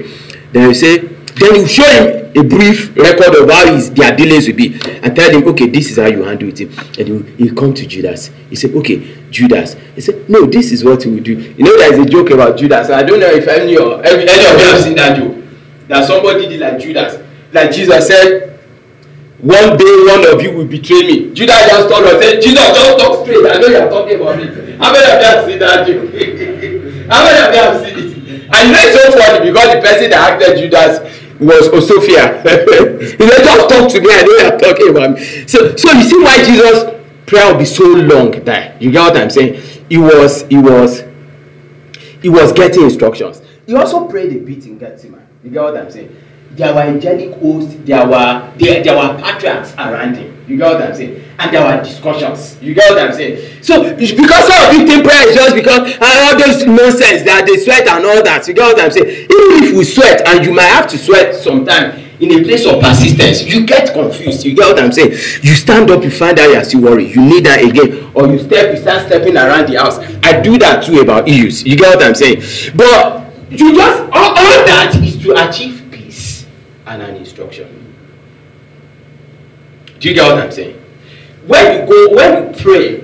Then 0.51 0.69
you 0.69 0.73
say 0.73 0.97
then 1.37 1.55
you 1.55 1.67
show 1.67 1.83
him 1.85 2.31
a 2.35 2.43
brief 2.43 2.95
record 2.97 3.35
of 3.35 3.49
how 3.49 3.71
his 3.73 3.91
their 3.91 4.15
dealings 4.15 4.47
will 4.47 4.55
be 4.55 4.73
and 5.03 5.15
tell 5.15 5.29
him 5.31 5.47
okay 5.49 5.67
this 5.67 5.91
is 5.91 5.97
how 5.97 6.07
you 6.07 6.23
handle 6.23 6.49
it. 6.49 6.59
And 6.97 7.07
he 7.37 7.45
he 7.45 7.49
come 7.53 7.73
to 7.75 7.85
judas. 7.85 8.31
He 8.49 8.55
said, 8.55 8.71
okay 8.73 9.29
judas. 9.29 9.75
He 9.93 10.01
said, 10.01 10.27
no 10.29 10.45
this 10.47 10.71
is 10.71 10.83
what 10.83 11.03
he 11.03 11.09
will 11.11 11.21
do. 11.23 11.33
You 11.33 11.63
know 11.63 11.77
there 11.77 11.93
is 11.93 11.99
a 11.99 12.05
joke 12.09 12.31
about 12.31 12.57
judas. 12.57 12.89
I 12.89 13.03
don't 13.03 13.19
know 13.19 13.29
if 13.29 13.47
any 13.47 13.77
of 13.77 14.03
any 14.03 14.23
of 14.23 14.29
you 14.29 14.65
have 14.65 14.81
seen 14.81 14.95
that 14.95 15.17
joke. 15.17 15.43
That 15.89 16.07
somebody 16.07 16.47
did 16.47 16.59
like 16.59 16.79
judas. 16.79 17.21
Like 17.53 17.71
jesus 17.71 18.07
said 18.07 18.56
one 19.39 19.77
day 19.77 19.95
one 20.07 20.25
of 20.33 20.41
you 20.41 20.51
will 20.57 20.65
betray 20.65 21.01
me 21.03 21.33
judas 21.33 21.67
just 21.67 21.91
and 21.91 22.23
say 22.23 22.41
jesus 22.41 22.67
just 22.73 22.99
talk 22.99 23.23
straight 23.23 23.45
i 23.45 23.57
know 23.59 23.67
you 23.67 23.77
are 23.77 23.89
talking 23.89 24.19
about 24.19 24.37
me 24.37 24.45
how 24.77 24.91
many 24.91 25.05
of 25.05 25.19
you 25.21 25.27
have 25.27 25.45
seen 25.45 25.59
that 25.59 25.87
how 27.11 27.23
many 27.23 27.39
of 27.45 27.53
you 27.53 27.61
have 27.61 27.77
seen 27.85 27.97
it 27.97 28.07
and 28.49 28.67
you 28.67 28.73
know 28.73 28.81
it's 28.81 28.95
so 28.97 29.11
funny 29.19 29.51
because 29.51 29.73
the 29.75 29.81
person 29.81 30.09
that 30.09 30.31
acted 30.33 30.57
judas 30.57 31.17
was 31.39 31.69
Osuofia. 31.69 32.41
he 33.19 33.27
said, 33.29 33.43
just 33.43 33.69
talk 33.69 33.91
to 33.91 34.01
me, 34.01 34.07
I 34.09 34.23
know 34.23 34.49
you're 34.49 34.59
talking 34.59 34.89
about 34.89 35.11
me. 35.11 35.47
So, 35.47 35.75
so 35.75 35.91
you 35.91 36.01
see 36.01 36.23
why 36.23 36.43
Jesus' 36.43 36.95
prayer 37.25 37.51
will 37.51 37.59
be 37.59 37.65
so 37.65 37.83
long 37.83 38.31
there. 38.43 38.75
You 38.79 38.91
get 38.91 39.01
what 39.01 39.17
I'm 39.17 39.29
saying? 39.29 39.61
He 39.89 39.97
was, 39.97 40.43
he 40.47 40.57
was, 40.57 41.03
he 42.21 42.29
was 42.29 42.51
getting 42.53 42.83
instructions. 42.83 43.41
He 43.65 43.75
also 43.75 44.07
prayed 44.07 44.33
a 44.33 44.39
bit 44.39 44.65
in 44.65 44.77
Gethsemane. 44.77 45.27
You 45.43 45.51
get 45.51 45.61
what 45.61 45.77
I'm 45.77 45.91
saying? 45.91 46.15
There 46.57 46.73
were 46.73 46.81
angelic 46.81 47.39
hosts, 47.39 47.75
there 47.85 48.03
were 48.07 48.51
there, 48.57 48.83
there 48.83 48.97
were 48.97 49.21
patriarchs 49.21 49.75
around 49.75 50.17
him. 50.17 50.43
You 50.47 50.57
get 50.57 50.73
what 50.73 50.81
I'm 50.81 50.95
saying? 50.95 51.23
And 51.37 51.53
there 51.53 51.61
were 51.61 51.83
discussions. 51.83 52.59
You 52.63 52.73
get 52.73 52.89
what 52.89 53.03
I'm 53.03 53.13
saying? 53.13 53.61
So 53.61 53.83
because 53.93 54.49
of 54.49 54.73
you 54.73 55.03
prayer 55.03 55.29
is 55.29 55.35
just 55.35 55.53
because 55.53 55.93
all 56.01 56.33
those 56.33 56.65
nonsense 56.65 57.21
that 57.29 57.45
they 57.45 57.57
sweat 57.57 57.87
and 57.87 58.03
all 58.03 58.23
that. 58.23 58.47
You 58.47 58.55
get 58.55 58.73
what 58.73 58.83
I'm 58.83 58.89
saying? 58.89 59.05
Even 59.05 59.69
if 59.69 59.77
we 59.77 59.83
sweat 59.83 60.25
and 60.25 60.43
you 60.43 60.51
might 60.51 60.73
have 60.73 60.89
to 60.89 60.97
sweat 60.97 61.35
sometime 61.35 61.99
in 62.19 62.31
a 62.31 62.43
place 62.43 62.65
of 62.65 62.81
persistence, 62.81 63.43
you 63.43 63.63
get 63.63 63.93
confused. 63.93 64.43
You 64.43 64.55
get 64.55 64.73
what 64.73 64.83
I'm 64.83 64.91
saying? 64.91 65.11
You 65.43 65.53
stand 65.53 65.91
up, 65.91 66.03
you 66.03 66.09
find 66.09 66.39
out 66.39 66.49
you're 66.49 66.63
still 66.63 66.81
worried. 66.81 67.13
You 67.13 67.21
need 67.21 67.45
that 67.45 67.61
again. 67.63 68.09
Or 68.15 68.25
you 68.25 68.39
step, 68.39 68.73
you 68.73 68.81
start 68.81 69.05
stepping 69.05 69.37
around 69.37 69.69
the 69.69 69.77
house. 69.77 69.99
I 70.23 70.41
do 70.41 70.57
that 70.57 70.83
too 70.83 71.01
about 71.01 71.27
issues. 71.27 71.63
You 71.63 71.77
get 71.77 71.95
what 71.95 72.03
I'm 72.03 72.15
saying? 72.15 72.41
But 72.73 73.29
you 73.51 73.75
just 73.75 74.01
all, 74.11 74.33
all 74.33 74.65
that 74.65 74.97
is 75.03 75.21
to 75.21 75.37
achieve 75.37 75.76
and 76.87 77.01
an 77.01 77.15
instruction. 77.15 77.93
Do 79.99 80.09
you 80.09 80.15
get 80.15 80.31
what 80.31 80.43
I'm 80.43 80.51
saying? 80.51 80.75
When 81.45 81.81
you 81.81 81.87
go, 81.87 82.15
when 82.15 82.53
you 82.53 82.59
pray, 82.61 82.99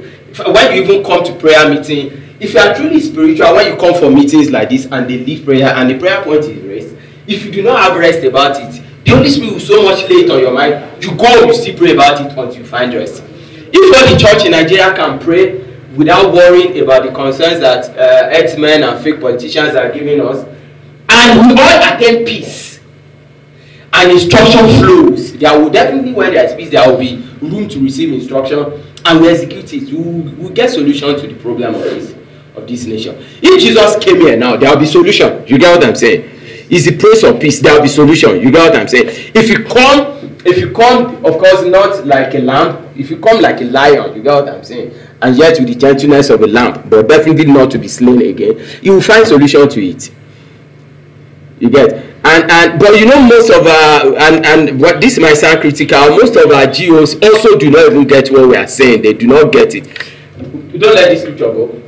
when 0.52 0.76
you 0.76 0.84
even 0.84 1.04
come 1.04 1.24
to 1.24 1.34
prayer 1.36 1.70
meeting, 1.70 2.22
if 2.40 2.54
you 2.54 2.60
are 2.60 2.74
truly 2.76 3.00
spiritual, 3.00 3.54
when 3.56 3.72
you 3.72 3.78
come 3.78 3.94
for 3.96 4.10
meetings 4.10 4.50
like 4.50 4.70
this 4.70 4.86
and 4.92 5.10
they 5.10 5.20
lead 5.20 5.46
prayer 5.46 5.74
and 5.76 5.90
the 5.90 5.98
prayer 5.98 6.24
point 6.24 6.46
is 6.46 6.62
rest, 6.64 6.96
if 7.28 7.46
you 7.46 7.52
do 7.52 7.64
not 7.64 7.82
have 7.82 7.98
rest 7.98 8.24
about 8.24 8.58
it, 8.58 8.84
the 9.06 9.12
Holy 9.12 9.30
Spirit 9.30 9.54
will 9.54 9.60
so 9.60 9.84
much 9.84 10.02
lay 10.10 10.24
it 10.24 10.30
on 10.32 10.40
your 10.40 10.54
mind. 10.54 11.04
You 11.04 11.16
go, 11.16 11.46
you 11.46 11.54
still 11.54 11.78
pray 11.78 11.94
about 11.94 12.22
it 12.22 12.28
until 12.28 12.54
you 12.56 12.66
find 12.66 12.94
rest. 12.94 13.24
If 13.26 14.12
the 14.12 14.18
church 14.18 14.46
in 14.46 14.52
Nigeria 14.52 14.94
can 14.96 15.20
pray 15.20 15.62
without 15.96 16.34
worrying 16.34 16.80
about 16.80 17.04
the 17.04 17.12
concerns 17.12 17.60
that 17.60 17.90
uh, 17.98 18.30
ex-men 18.30 18.84
and 18.84 19.02
fake 19.04 19.20
politicians 19.20 19.76
are 19.76 19.92
giving 19.92 20.22
us, 20.22 20.46
and 21.10 21.48
we 21.48 21.62
all 21.62 21.94
attain 21.96 22.26
peace, 22.26 22.73
and 23.94 24.12
instruction 24.12 24.68
flows, 24.80 25.34
there 25.34 25.58
will 25.60 25.70
definitely, 25.70 26.14
when 26.14 26.34
there 26.34 26.46
is 26.46 26.56
peace, 26.56 26.72
there 26.72 26.90
will 26.90 26.98
be 26.98 27.18
room 27.42 27.70
to 27.70 27.80
receive 27.80 28.12
instruction, 28.12 28.84
and 29.06 29.22
we 29.22 29.30
execute 29.30 29.74
it. 29.74 29.92
We 29.92 29.98
will, 29.98 30.22
we 30.22 30.32
will 30.44 30.50
get 30.50 30.72
solution 30.72 31.16
to 31.20 31.28
the 31.28 31.36
problem 31.36 31.76
of 31.76 31.82
this 31.82 32.16
of 32.56 32.68
this 32.68 32.86
nation. 32.86 33.16
If 33.42 33.62
Jesus 33.62 34.04
came 34.04 34.22
here 34.22 34.38
now, 34.38 34.58
there 34.58 34.70
will 34.72 34.80
be 34.80 34.86
solution. 34.86 35.46
You 35.48 35.58
get 35.58 35.76
what 35.76 35.88
I'm 35.88 35.96
saying? 35.96 36.30
Is 36.70 36.86
the 36.86 36.98
place 36.98 37.24
of 37.24 37.40
peace? 37.40 37.60
There 37.60 37.74
will 37.74 37.82
be 37.82 37.88
solution. 37.88 38.40
You 38.42 38.52
get 38.52 38.72
what 38.72 38.80
I'm 38.80 38.88
saying? 38.88 39.08
If 39.34 39.50
you 39.50 39.64
come, 39.66 40.38
if 40.46 40.58
you 40.58 40.72
come, 40.72 41.16
of 41.26 41.38
course, 41.40 41.66
not 41.66 42.06
like 42.06 42.34
a 42.36 42.40
lamb. 42.40 42.92
If 42.96 43.10
you 43.10 43.20
come 43.20 43.42
like 43.42 43.62
a 43.62 43.66
lion, 43.66 44.16
you 44.16 44.22
get 44.22 44.34
what 44.34 44.50
I'm 44.50 44.64
saying? 44.64 44.94
And 45.22 45.36
yet 45.38 45.58
with 45.60 45.68
the 45.68 45.76
gentleness 45.76 46.30
of 46.30 46.42
a 46.42 46.48
lamb, 46.48 46.88
but 46.90 47.08
definitely 47.08 47.46
not 47.46 47.72
to 47.72 47.80
be 47.80 47.88
slain 47.88 48.22
again, 48.22 48.64
you 48.82 48.94
will 48.94 49.02
find 49.02 49.26
solution 49.26 49.68
to 49.68 49.86
it. 49.86 50.12
You 51.60 51.70
get 51.70 52.03
and 52.34 52.52
and 52.52 52.80
but 52.80 53.00
you 53.00 53.06
know 53.06 53.22
most 53.22 53.50
of 53.50 53.66
our 53.66 54.18
and 54.18 54.46
and 54.46 54.82
what 54.82 55.00
this 55.00 55.20
might 55.20 55.36
sound 55.36 55.62
critical 55.62 56.10
most 56.12 56.36
of 56.36 56.52
our 56.52 56.66
GOs 56.68 57.16
also 57.22 57.58
do 57.58 57.70
not 57.70 57.92
even 57.92 58.08
get 58.08 58.30
what 58.32 58.48
we 58.48 58.56
are 58.58 58.68
saying. 58.68 59.02
They 59.02 59.14
do 59.14 59.28
not 59.28 59.52
get 59.52 59.76
it. 59.76 59.86
You 60.74 60.80
don't 60.80 60.96
let 60.96 61.10
this 61.10 61.22
scripture 61.22 61.52
go. 61.54 61.82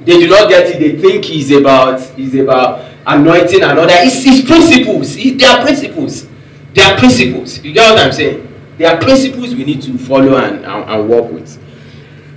They 0.00 0.18
do 0.18 0.28
not 0.28 0.48
get 0.48 0.66
it. 0.74 0.78
They 0.80 1.00
think 1.00 1.24
it's 1.30 1.50
about 1.50 2.00
it's 2.18 2.34
about 2.34 2.90
anointing 3.06 3.62
and 3.62 3.78
other 3.78 3.92
it's 3.94 4.24
it's 4.26 4.46
principles. 4.46 5.16
It, 5.16 5.38
they 5.38 5.44
are 5.44 5.62
principles. 5.62 6.26
They 6.74 6.82
are 6.82 6.98
principles. 6.98 7.62
You 7.62 7.72
get 7.72 7.90
what 7.92 8.04
i'm 8.06 8.12
saying? 8.12 8.48
They 8.78 8.84
are 8.86 8.98
principles 8.98 9.54
we 9.54 9.64
need 9.64 9.82
to 9.82 9.96
follow 9.98 10.36
and 10.36 10.64
and, 10.64 10.90
and 10.90 11.08
work 11.08 11.30
with. 11.30 11.58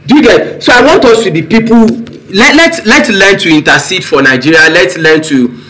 Do 0.06 0.17
you 0.17 0.21
get? 0.21 0.62
So 0.62 0.71
i 0.73 0.86
want 0.86 1.04
us 1.06 1.23
to 1.23 1.32
be 1.32 1.41
people 1.41 1.86
let 2.30 2.56
let 2.56 2.86
let's 2.86 3.10
learn 3.10 3.39
to 3.39 3.49
intercede 3.49 4.04
for 4.04 4.21
nigeria. 4.21 4.69
Let's 4.69 4.97
learn 4.97 5.21
to 5.23 5.62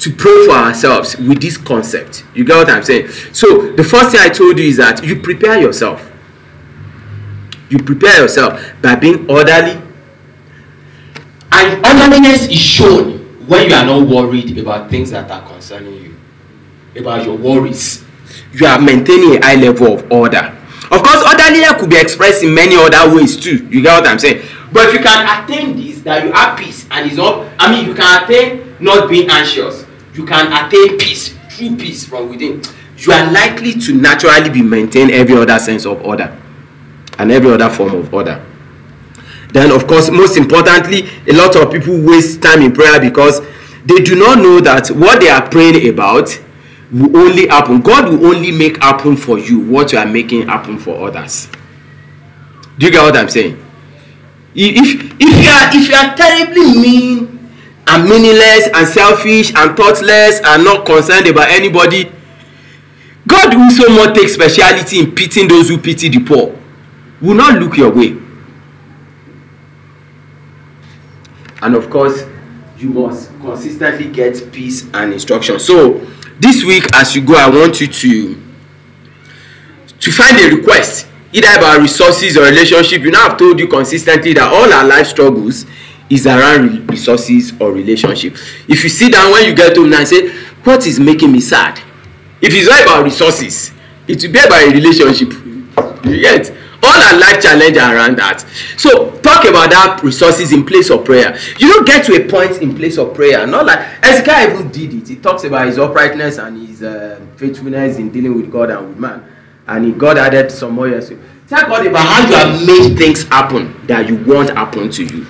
to 0.00 0.10
pray 0.14 0.46
for 0.46 0.52
ourselves 0.52 1.16
with 1.18 1.40
this 1.42 1.56
concept. 1.58 2.24
You 2.34 2.44
get 2.44 2.56
what 2.56 2.70
i'm 2.70 2.82
saying? 2.82 3.08
So 3.32 3.72
the 3.72 3.84
first 3.84 4.12
thing 4.12 4.20
i 4.20 4.28
told 4.28 4.58
you 4.58 4.64
is 4.64 4.78
that 4.78 5.04
you 5.04 5.20
prepare 5.20 5.60
yourself. 5.60 6.10
You 7.68 7.78
prepare 7.78 8.22
yourself 8.22 8.60
by 8.82 8.96
being 8.96 9.30
orderly. 9.30 9.80
And 11.52 11.84
orderliness 11.84 12.48
is 12.48 12.58
shown 12.58 13.18
when 13.46 13.68
you 13.68 13.74
are 13.74 13.84
not 13.84 14.08
worried 14.08 14.56
about 14.58 14.88
things 14.90 15.10
that 15.10 15.30
are 15.30 15.46
concerning 15.46 15.94
you 15.94 16.16
about 16.96 17.24
your 17.24 17.36
worries. 17.36 18.02
You 18.52 18.66
are 18.66 18.80
maintaining 18.80 19.36
a 19.36 19.46
high 19.46 19.54
level 19.56 19.94
of 19.94 20.10
order. 20.10 20.56
Of 20.90 21.02
course 21.02 21.22
orderliness 21.22 21.74
could 21.78 21.90
be 21.90 21.98
expressed 21.98 22.42
in 22.42 22.54
many 22.54 22.74
other 22.74 23.14
ways 23.14 23.36
too. 23.38 23.66
You 23.68 23.82
get 23.82 24.00
what 24.00 24.08
i'm 24.08 24.18
saying? 24.18 24.46
But 24.72 24.88
if 24.88 24.94
you 24.94 25.00
can 25.00 25.44
attain 25.44 25.76
this 25.76 26.00
that 26.02 26.24
you 26.24 26.32
have 26.32 26.58
peace 26.58 26.86
and 26.90 27.10
is 27.10 27.18
not 27.18 27.46
i 27.58 27.70
mean 27.70 27.86
you 27.86 27.94
can 27.94 28.24
attain 28.24 28.76
not 28.80 29.08
being 29.10 29.28
anxious 29.28 29.84
you 30.14 30.26
can 30.26 30.52
attain 30.52 30.98
peace 30.98 31.36
true 31.60 31.76
peace 31.76 32.06
from 32.06 32.28
within. 32.30 32.62
You 32.96 33.12
are 33.12 33.30
likely 33.32 33.74
to 33.74 33.94
naturally 33.94 34.50
be 34.50 34.62
maintain 34.62 35.10
every 35.10 35.36
other 35.36 35.58
sense 35.58 35.86
of 35.86 36.02
order 36.04 36.36
and 37.18 37.30
every 37.30 37.50
other 37.52 37.68
form 37.70 37.94
of 37.94 38.12
order. 38.12 38.44
Then 39.52 39.70
of 39.72 39.86
course 39.86 40.10
most 40.10 40.36
importantly 40.36 41.08
a 41.26 41.32
lot 41.32 41.56
of 41.56 41.72
people 41.72 42.00
waste 42.04 42.42
time 42.42 42.62
in 42.62 42.72
prayer 42.72 43.00
because 43.00 43.40
they 43.84 43.96
do 44.02 44.16
not 44.16 44.38
know 44.38 44.60
that 44.60 44.88
what 44.90 45.20
they 45.20 45.28
are 45.28 45.48
praying 45.48 45.88
about 45.88 46.40
will 46.92 47.16
only 47.16 47.46
happen. 47.48 47.80
God 47.80 48.08
will 48.08 48.26
only 48.26 48.52
make 48.52 48.82
happen 48.82 49.16
for 49.16 49.38
you 49.38 49.60
what 49.60 49.92
you 49.92 49.98
are 49.98 50.06
making 50.06 50.46
happen 50.48 50.78
for 50.78 51.08
others. 51.08 51.48
Do 52.78 52.86
you 52.86 52.92
get 52.92 53.02
what 53.02 53.16
i'm 53.16 53.28
saying? 53.28 53.62
If 54.54 55.14
if 55.20 55.44
you 55.44 55.50
are 55.50 55.70
if 55.76 55.88
you 55.88 55.94
are 55.94 56.16
terribly 56.16 56.80
mean 56.80 57.39
and 57.90 58.08
meaningless 58.08 58.68
and 58.74 58.86
selfish 58.86 59.54
and 59.54 59.76
thoughtless 59.76 60.40
and 60.44 60.64
not 60.64 60.86
concerned 60.86 61.26
about 61.26 61.48
anybody. 61.50 62.10
God 63.26 63.52
who 63.52 63.70
so 63.70 63.88
much 63.94 64.14
take 64.14 64.28
speciality 64.28 65.00
in 65.00 65.14
pitying 65.14 65.48
those 65.48 65.68
who 65.68 65.78
pity 65.78 66.08
the 66.08 66.20
poor 66.20 66.56
will 67.20 67.34
not 67.34 67.60
look 67.60 67.76
your 67.76 67.90
way. 67.90 68.16
And 71.62 71.74
of 71.74 71.90
course 71.90 72.24
you 72.78 72.88
must 72.88 73.28
consistently 73.40 74.10
get 74.10 74.50
peace 74.52 74.88
and 74.94 75.12
instruction. 75.12 75.58
So 75.58 76.06
this 76.40 76.64
week 76.64 76.84
as 76.94 77.14
you 77.14 77.20
go 77.20 77.34
i 77.34 77.48
want 77.48 77.80
you 77.80 77.86
to 77.86 78.42
to 80.00 80.10
find 80.10 80.38
a 80.40 80.56
request 80.56 81.06
either 81.32 81.48
about 81.58 81.78
resources 81.80 82.36
or 82.36 82.44
relationship. 82.44 83.02
You 83.02 83.10
know 83.10 83.20
i've 83.20 83.36
told 83.38 83.60
you 83.60 83.68
consistently 83.68 84.32
that 84.32 84.50
all 84.50 84.72
our 84.72 84.86
life 84.86 85.06
struggles 85.06 85.66
is 86.10 86.26
around 86.26 86.90
resources 86.90 87.52
or 87.60 87.72
relationship. 87.72 88.34
If 88.68 88.82
you 88.82 88.90
sit 88.90 89.12
down 89.12 89.30
when 89.30 89.46
you 89.46 89.54
get 89.54 89.76
home 89.76 89.90
now 89.90 90.00
and 90.00 90.08
say 90.08 90.28
what 90.64 90.86
is 90.86 91.00
making 91.00 91.32
me 91.32 91.40
sad? 91.40 91.80
If 92.42 92.52
it's 92.52 92.68
not 92.68 92.82
about 92.82 93.04
resources 93.04 93.72
it 94.08 94.22
will 94.22 94.32
be 94.32 94.38
about 94.40 94.62
a 94.62 94.70
relationship. 94.70 95.32
You 96.04 96.20
get? 96.20 96.52
All 96.82 96.98
our 97.02 97.18
life 97.18 97.42
challenge 97.42 97.76
around 97.76 98.16
that. 98.18 98.40
So 98.76 99.10
talk 99.20 99.44
about 99.44 99.70
that 99.70 100.00
resources 100.02 100.52
in 100.52 100.64
place 100.64 100.90
of 100.90 101.04
prayer. 101.04 101.38
You 101.58 101.68
no 101.68 101.84
get 101.84 102.06
to 102.06 102.14
a 102.14 102.26
point 102.28 102.62
in 102.62 102.74
place 102.74 102.96
of 102.98 103.14
prayer. 103.14 103.46
Not 103.46 103.66
like 103.66 103.78
ezekiel 104.02 104.54
even 104.54 104.70
did 104.72 104.94
it. 104.94 105.08
He 105.08 105.16
talks 105.16 105.44
about 105.44 105.66
his 105.66 105.78
uprightness 105.78 106.38
and 106.38 106.66
his 106.66 106.82
uh, 106.82 107.20
faithfulness 107.36 107.98
in 107.98 108.10
dealing 108.10 108.34
with 108.34 108.50
god 108.50 108.70
and 108.70 108.88
with 108.88 108.98
man. 108.98 109.24
And 109.68 109.84
he 109.84 109.92
god 109.92 110.18
added 110.18 110.50
some 110.50 110.72
more 110.72 110.88
years 110.88 111.12
tell 111.46 111.66
god 111.66 111.86
about 111.86 112.06
how 112.06 112.28
you 112.28 112.34
have 112.34 112.66
made 112.66 112.96
things 112.96 113.24
happen 113.24 113.74
that 113.86 114.08
you 114.08 114.16
want 114.24 114.50
happen 114.50 114.88
to 114.90 115.04
you 115.04 115.26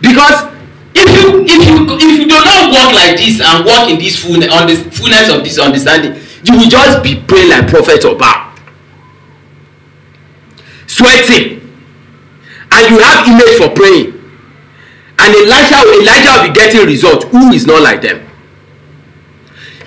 because 0.00 0.52
if 0.94 1.08
you 1.22 1.44
if 1.44 1.60
you 1.68 1.76
if 1.96 2.18
you 2.20 2.26
do 2.26 2.38
not 2.44 2.72
work 2.72 2.92
like 2.94 3.16
this 3.16 3.40
and 3.40 3.64
work 3.64 3.88
in 3.90 3.98
this 3.98 4.16
full 4.16 4.36
on 4.52 4.66
the 4.66 4.76
fullness 4.92 5.28
of 5.28 5.44
this 5.44 5.58
understanding 5.58 6.14
you 6.44 6.56
will 6.56 6.68
just 6.68 7.02
be 7.02 7.20
praying 7.26 7.50
like 7.50 7.68
prophet 7.68 8.04
oba 8.04 8.46
sweating. 10.86 11.60
And 12.72 12.90
you 12.90 12.98
have 12.98 13.26
image 13.28 13.56
for 13.58 13.70
praying. 13.74 14.12
And 15.18 15.34
elijah 15.34 15.80
elijah 16.00 16.32
will 16.40 16.48
be 16.48 16.54
getting 16.54 16.86
result 16.86 17.24
who 17.24 17.52
is 17.52 17.66
not 17.66 17.82
like 17.82 18.02
them? 18.02 18.26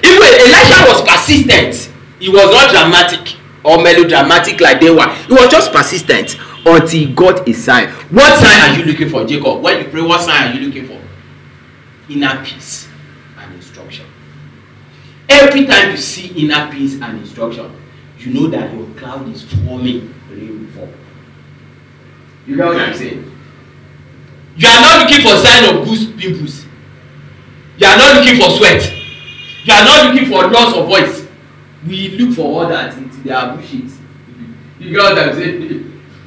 Even 0.03 0.23
Elisha 0.23 0.85
was 0.87 1.01
persistent. 1.01 1.91
He 2.19 2.29
was 2.29 2.49
not 2.53 2.71
dramatic 2.71 3.35
or 3.63 3.83
melodramatic 3.83 4.61
like 4.61 4.79
they 4.79 4.89
were. 4.89 5.07
He 5.27 5.33
was 5.33 5.49
just 5.51 5.71
persistent 5.73 6.37
until 6.65 6.99
he 6.99 7.13
got 7.13 7.47
a 7.47 7.53
sign. 7.53 7.89
What 8.09 8.37
sign 8.39 8.71
are 8.71 8.77
you 8.79 8.85
looking 8.85 9.09
for, 9.09 9.25
Jacob? 9.25 9.61
When 9.61 9.77
you 9.83 9.89
pray, 9.89 10.01
what 10.01 10.21
sign 10.21 10.51
are 10.51 10.59
you 10.59 10.67
looking 10.67 10.87
for? 10.87 10.99
Inner 12.11 12.43
peace 12.43 12.87
and 13.37 13.55
instruction. 13.55 14.05
Every 15.27 15.65
time 15.65 15.91
you 15.91 15.97
see 15.97 16.43
inner 16.43 16.71
peace 16.71 16.99
and 17.01 17.19
instruction, 17.19 17.71
you 18.17 18.33
know 18.33 18.47
that 18.47 18.73
your 18.73 18.87
cloud 18.95 19.29
is 19.29 19.43
forming 19.43 20.13
rainfall. 20.29 20.89
You 22.45 22.55
get 22.57 22.65
what 22.65 22.77
I'm 22.77 22.93
saying? 22.95 23.31
You 24.57 24.67
are 24.67 24.81
not 24.81 25.09
looking 25.09 25.23
for 25.23 25.37
sign 25.37 25.75
of 25.75 25.85
goose 25.85 26.11
pimples. 26.11 26.65
You 27.77 27.87
are 27.87 27.95
not 27.97 28.17
looking 28.17 28.41
for 28.41 28.49
sweat. 28.57 28.91
You 29.63 29.73
are 29.73 29.85
not 29.85 30.13
looking 30.13 30.29
for 30.29 30.47
loss 30.47 30.75
of 30.75 30.87
voice. 30.87 31.27
We 31.87 32.17
look 32.17 32.35
for 32.35 32.41
all 32.63 32.67
that 32.67 32.93
until 32.97 33.23
they 33.23 33.55
bullshit. 33.55 33.91
You 34.79 34.91
get 34.91 34.97
what 34.97 35.17
I'm 35.17 35.33
saying? 35.35 35.78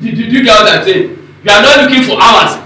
Did 0.03 0.19
you, 0.19 0.25
you 0.27 0.45
get 0.45 0.53
what 0.61 0.79
I'm 0.79 0.85
saying? 0.85 1.11
You 1.45 1.51
are 1.51 1.63
not 1.63 1.89
looking 1.89 2.03
for 2.05 2.21
hours. 2.21 2.61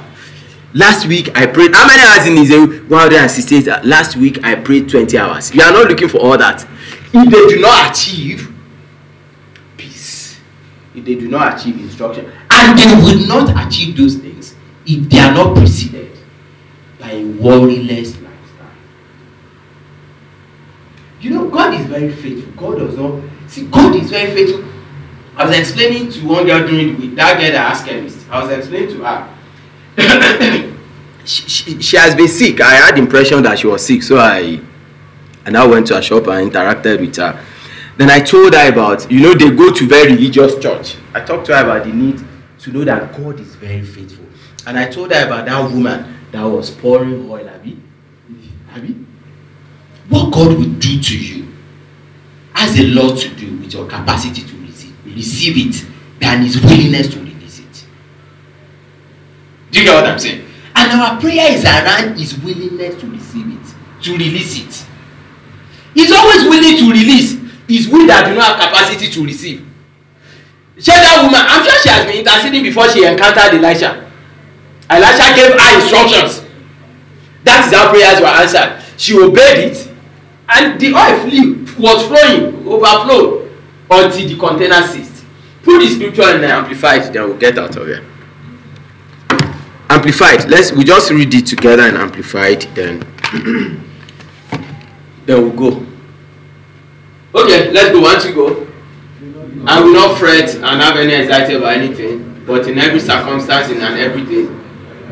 Last 0.72 1.06
week 1.06 1.36
I 1.36 1.46
prayed. 1.46 1.74
How 1.74 1.86
many 1.86 2.02
hours 2.02 2.26
in 2.26 2.38
Israel? 2.38 2.66
168. 2.88 3.84
Last 3.84 4.16
week 4.16 4.42
I 4.42 4.54
prayed 4.54 4.88
20 4.88 5.18
hours. 5.18 5.54
You 5.54 5.62
are 5.62 5.72
not 5.72 5.88
looking 5.88 6.08
for 6.08 6.18
all 6.18 6.38
that. 6.38 6.66
If 7.12 7.30
they 7.30 7.54
do 7.54 7.60
not 7.60 7.90
achieve 7.90 8.52
peace, 9.76 10.38
if 10.94 11.04
they 11.04 11.14
do 11.14 11.28
not 11.28 11.58
achieve 11.58 11.78
instruction, 11.78 12.30
and 12.50 12.78
they 12.78 12.94
will 12.94 13.26
not 13.26 13.66
achieve 13.66 13.96
those 13.96 14.16
things 14.16 14.54
if 14.86 15.08
they 15.08 15.18
are 15.18 15.32
not 15.32 15.56
preceded 15.56 16.16
by 16.98 17.10
a 17.10 17.22
worryless 17.24 18.22
lifestyle. 18.22 18.70
You 21.20 21.30
know, 21.30 21.48
God 21.48 21.74
is 21.74 21.86
very 21.86 22.12
faithful. 22.12 22.52
God 22.52 22.78
does 22.78 22.96
not 22.96 23.22
see. 23.46 23.66
God 23.66 23.94
is 23.96 24.10
very 24.10 24.34
faithful. 24.34 24.75
I 25.36 25.46
was 25.46 25.58
explaining 25.58 26.10
to 26.12 26.26
one 26.26 26.46
girl 26.46 26.66
during 26.66 26.94
the 26.94 26.94
week. 26.94 27.14
That 27.16 27.38
girl 27.38 27.52
that 27.52 27.70
asked 27.72 27.86
chemist. 27.86 28.26
I 28.30 28.42
was 28.42 28.50
explaining 28.56 28.96
to 28.96 29.04
her. 29.04 30.76
she, 31.24 31.48
she, 31.48 31.82
she 31.82 31.96
has 31.98 32.14
been 32.14 32.28
sick. 32.28 32.60
I 32.60 32.74
had 32.74 32.96
the 32.96 33.00
impression 33.00 33.42
that 33.42 33.58
she 33.58 33.66
was 33.66 33.84
sick, 33.84 34.02
so 34.02 34.18
I 34.18 34.60
and 35.44 35.56
I 35.56 35.66
went 35.66 35.86
to 35.88 35.96
her 35.96 36.02
shop 36.02 36.26
and 36.26 36.50
interacted 36.50 37.00
with 37.00 37.16
her. 37.16 37.44
Then 37.96 38.10
I 38.10 38.20
told 38.20 38.54
her 38.54 38.68
about, 38.68 39.10
you 39.10 39.20
know, 39.20 39.34
they 39.34 39.50
go 39.50 39.72
to 39.72 39.86
very 39.86 40.12
religious 40.12 40.58
church. 40.58 40.96
I 41.14 41.20
talked 41.20 41.46
to 41.46 41.56
her 41.56 41.64
about 41.64 41.86
the 41.86 41.92
need 41.92 42.22
to 42.60 42.72
know 42.72 42.84
that 42.84 43.16
God 43.16 43.38
is 43.38 43.54
very 43.54 43.82
faithful. 43.82 44.26
And 44.66 44.78
I 44.78 44.88
told 44.90 45.12
her 45.12 45.26
about 45.26 45.46
that 45.46 45.70
woman 45.70 46.14
that 46.32 46.42
was 46.42 46.70
pouring 46.70 47.30
oil, 47.30 47.48
Abby. 47.48 47.80
Abby? 48.70 48.96
What 50.08 50.32
God 50.32 50.58
will 50.58 50.72
do 50.74 51.00
to 51.00 51.18
you 51.18 51.54
has 52.54 52.78
a 52.78 52.84
lot 52.88 53.18
to 53.18 53.28
do 53.36 53.56
with 53.58 53.72
your 53.72 53.86
capacity 53.86 54.42
to 54.42 54.55
receive, 55.16 55.56
it 55.56 55.86
than 56.20 56.42
his 56.42 56.60
willingness 56.62 57.08
to 57.08 57.18
release 57.18 57.58
it. 57.58 57.86
Do 59.70 59.80
you 59.80 59.84
get 59.86 59.94
what 59.94 60.06
I'm 60.12 60.18
saying? 60.18 60.44
And 60.74 61.00
our 61.00 61.20
prayer 61.20 61.52
is 61.52 61.64
around 61.64 62.18
his 62.18 62.38
willingness 62.38 63.00
to 63.00 63.10
receive 63.10 63.46
it, 63.48 63.74
to 64.04 64.12
release 64.12 64.60
it. 64.60 64.86
He's 65.94 66.12
always 66.12 66.44
willing 66.44 66.76
to 66.76 66.90
release. 66.92 67.34
It's 67.68 67.88
we 67.88 68.06
that 68.06 68.28
do 68.28 68.34
not 68.34 68.60
have 68.60 68.70
capacity 68.70 69.10
to 69.10 69.24
receive. 69.24 69.66
Share 70.78 71.00
that 71.00 71.22
woman, 71.24 71.40
I'm 71.40 71.64
sure 71.64 71.80
she 71.82 71.88
has 71.88 72.04
been 72.04 72.18
interceding 72.20 72.62
before 72.62 72.88
she 72.90 73.04
encountered 73.04 73.56
Elisha. 73.56 74.10
Elisha 74.90 75.34
gave 75.34 75.58
her 75.58 75.80
instructions. 75.80 76.44
That 77.44 77.66
is 77.66 77.72
how 77.74 77.90
prayers 77.90 78.20
were 78.20 78.26
answered. 78.26 78.84
She 79.00 79.18
obeyed 79.18 79.72
it, 79.72 79.92
and 80.48 80.78
the 80.78 80.92
oil 80.92 81.16
flew, 81.24 81.64
was 81.82 82.06
flowing, 82.06 82.66
overflowed 82.68 83.45
until 83.90 84.28
the 84.28 84.36
container 84.36 84.82
ceased. 84.86 85.24
Put 85.62 85.80
the 85.80 85.88
scripture 85.88 86.34
in 86.34 86.40
the 86.40 86.48
amplified, 86.48 87.12
then 87.12 87.28
we'll 87.28 87.38
get 87.38 87.58
out 87.58 87.76
of 87.76 87.86
here. 87.86 88.04
Amplified. 89.88 90.48
Let's 90.48 90.72
we 90.72 90.84
just 90.84 91.10
read 91.10 91.32
it 91.34 91.46
together 91.46 91.86
in 91.86 91.96
amplified, 91.96 92.62
then 92.74 93.00
then 95.26 95.42
we'll 95.42 95.52
go. 95.52 95.86
Okay, 97.34 97.70
let's 97.70 97.90
go. 97.90 98.00
One 98.00 98.20
to 98.20 98.32
go. 98.32 98.66
I 99.66 99.80
will 99.80 99.92
not 99.92 100.18
fret 100.18 100.54
and 100.54 100.64
have 100.80 100.96
any 100.96 101.14
anxiety 101.14 101.54
about 101.54 101.76
anything, 101.76 102.44
but 102.46 102.68
in 102.68 102.78
every 102.78 103.00
circumstance 103.00 103.70
and 103.70 103.82
everything 103.82 104.66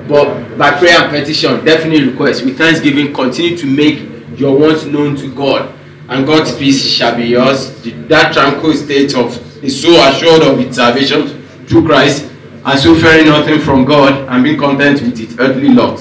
but 0.08 0.58
by 0.58 0.78
prayer 0.78 1.00
and 1.00 1.10
petition 1.10 1.64
definitely 1.64 2.08
request 2.08 2.44
with 2.44 2.58
thanksgiving 2.58 3.12
continue 3.12 3.56
to 3.56 3.66
make 3.66 4.38
your 4.38 4.58
wants 4.58 4.84
known 4.84 5.16
to 5.16 5.34
god 5.34 5.72
and 6.08 6.26
god's 6.26 6.56
peace 6.56 6.84
shall 6.84 7.16
be 7.16 7.24
yours. 7.24 7.70
That 8.08 8.32
tranquil 8.32 8.74
state 8.74 9.14
of 9.16 9.60
the 9.60 9.70
soul 9.70 9.96
assured 9.96 10.42
of 10.42 10.60
its 10.60 10.76
salvation 10.76 11.42
through 11.66 11.86
christ 11.86 12.30
and 12.66 12.78
so 12.78 12.94
fearing 12.94 13.26
nothing 13.26 13.58
from 13.58 13.84
god 13.84 14.28
and 14.28 14.44
being 14.44 14.58
content 14.58 15.00
with 15.00 15.18
its 15.18 15.34
earthly 15.38 15.68
lot 15.68 15.98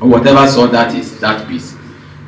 or 0.00 0.08
whatever 0.08 0.46
sort 0.46 0.70
that 0.70 0.94
is 0.94 1.18
that 1.18 1.46
peace 1.48 1.74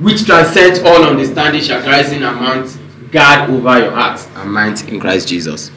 which 0.00 0.24
transcends 0.24 0.80
all 0.80 1.04
understanding 1.04 1.62
shall 1.62 1.80
christ 1.82 2.12
in 2.12 2.24
amount 2.24 2.76
guard 3.12 3.48
over 3.50 3.78
your 3.78 3.92
heart 3.92 4.20
and 4.36 4.52
mind 4.52 4.82
in 4.88 4.98
christ 4.98 5.28
jesus 5.28 5.70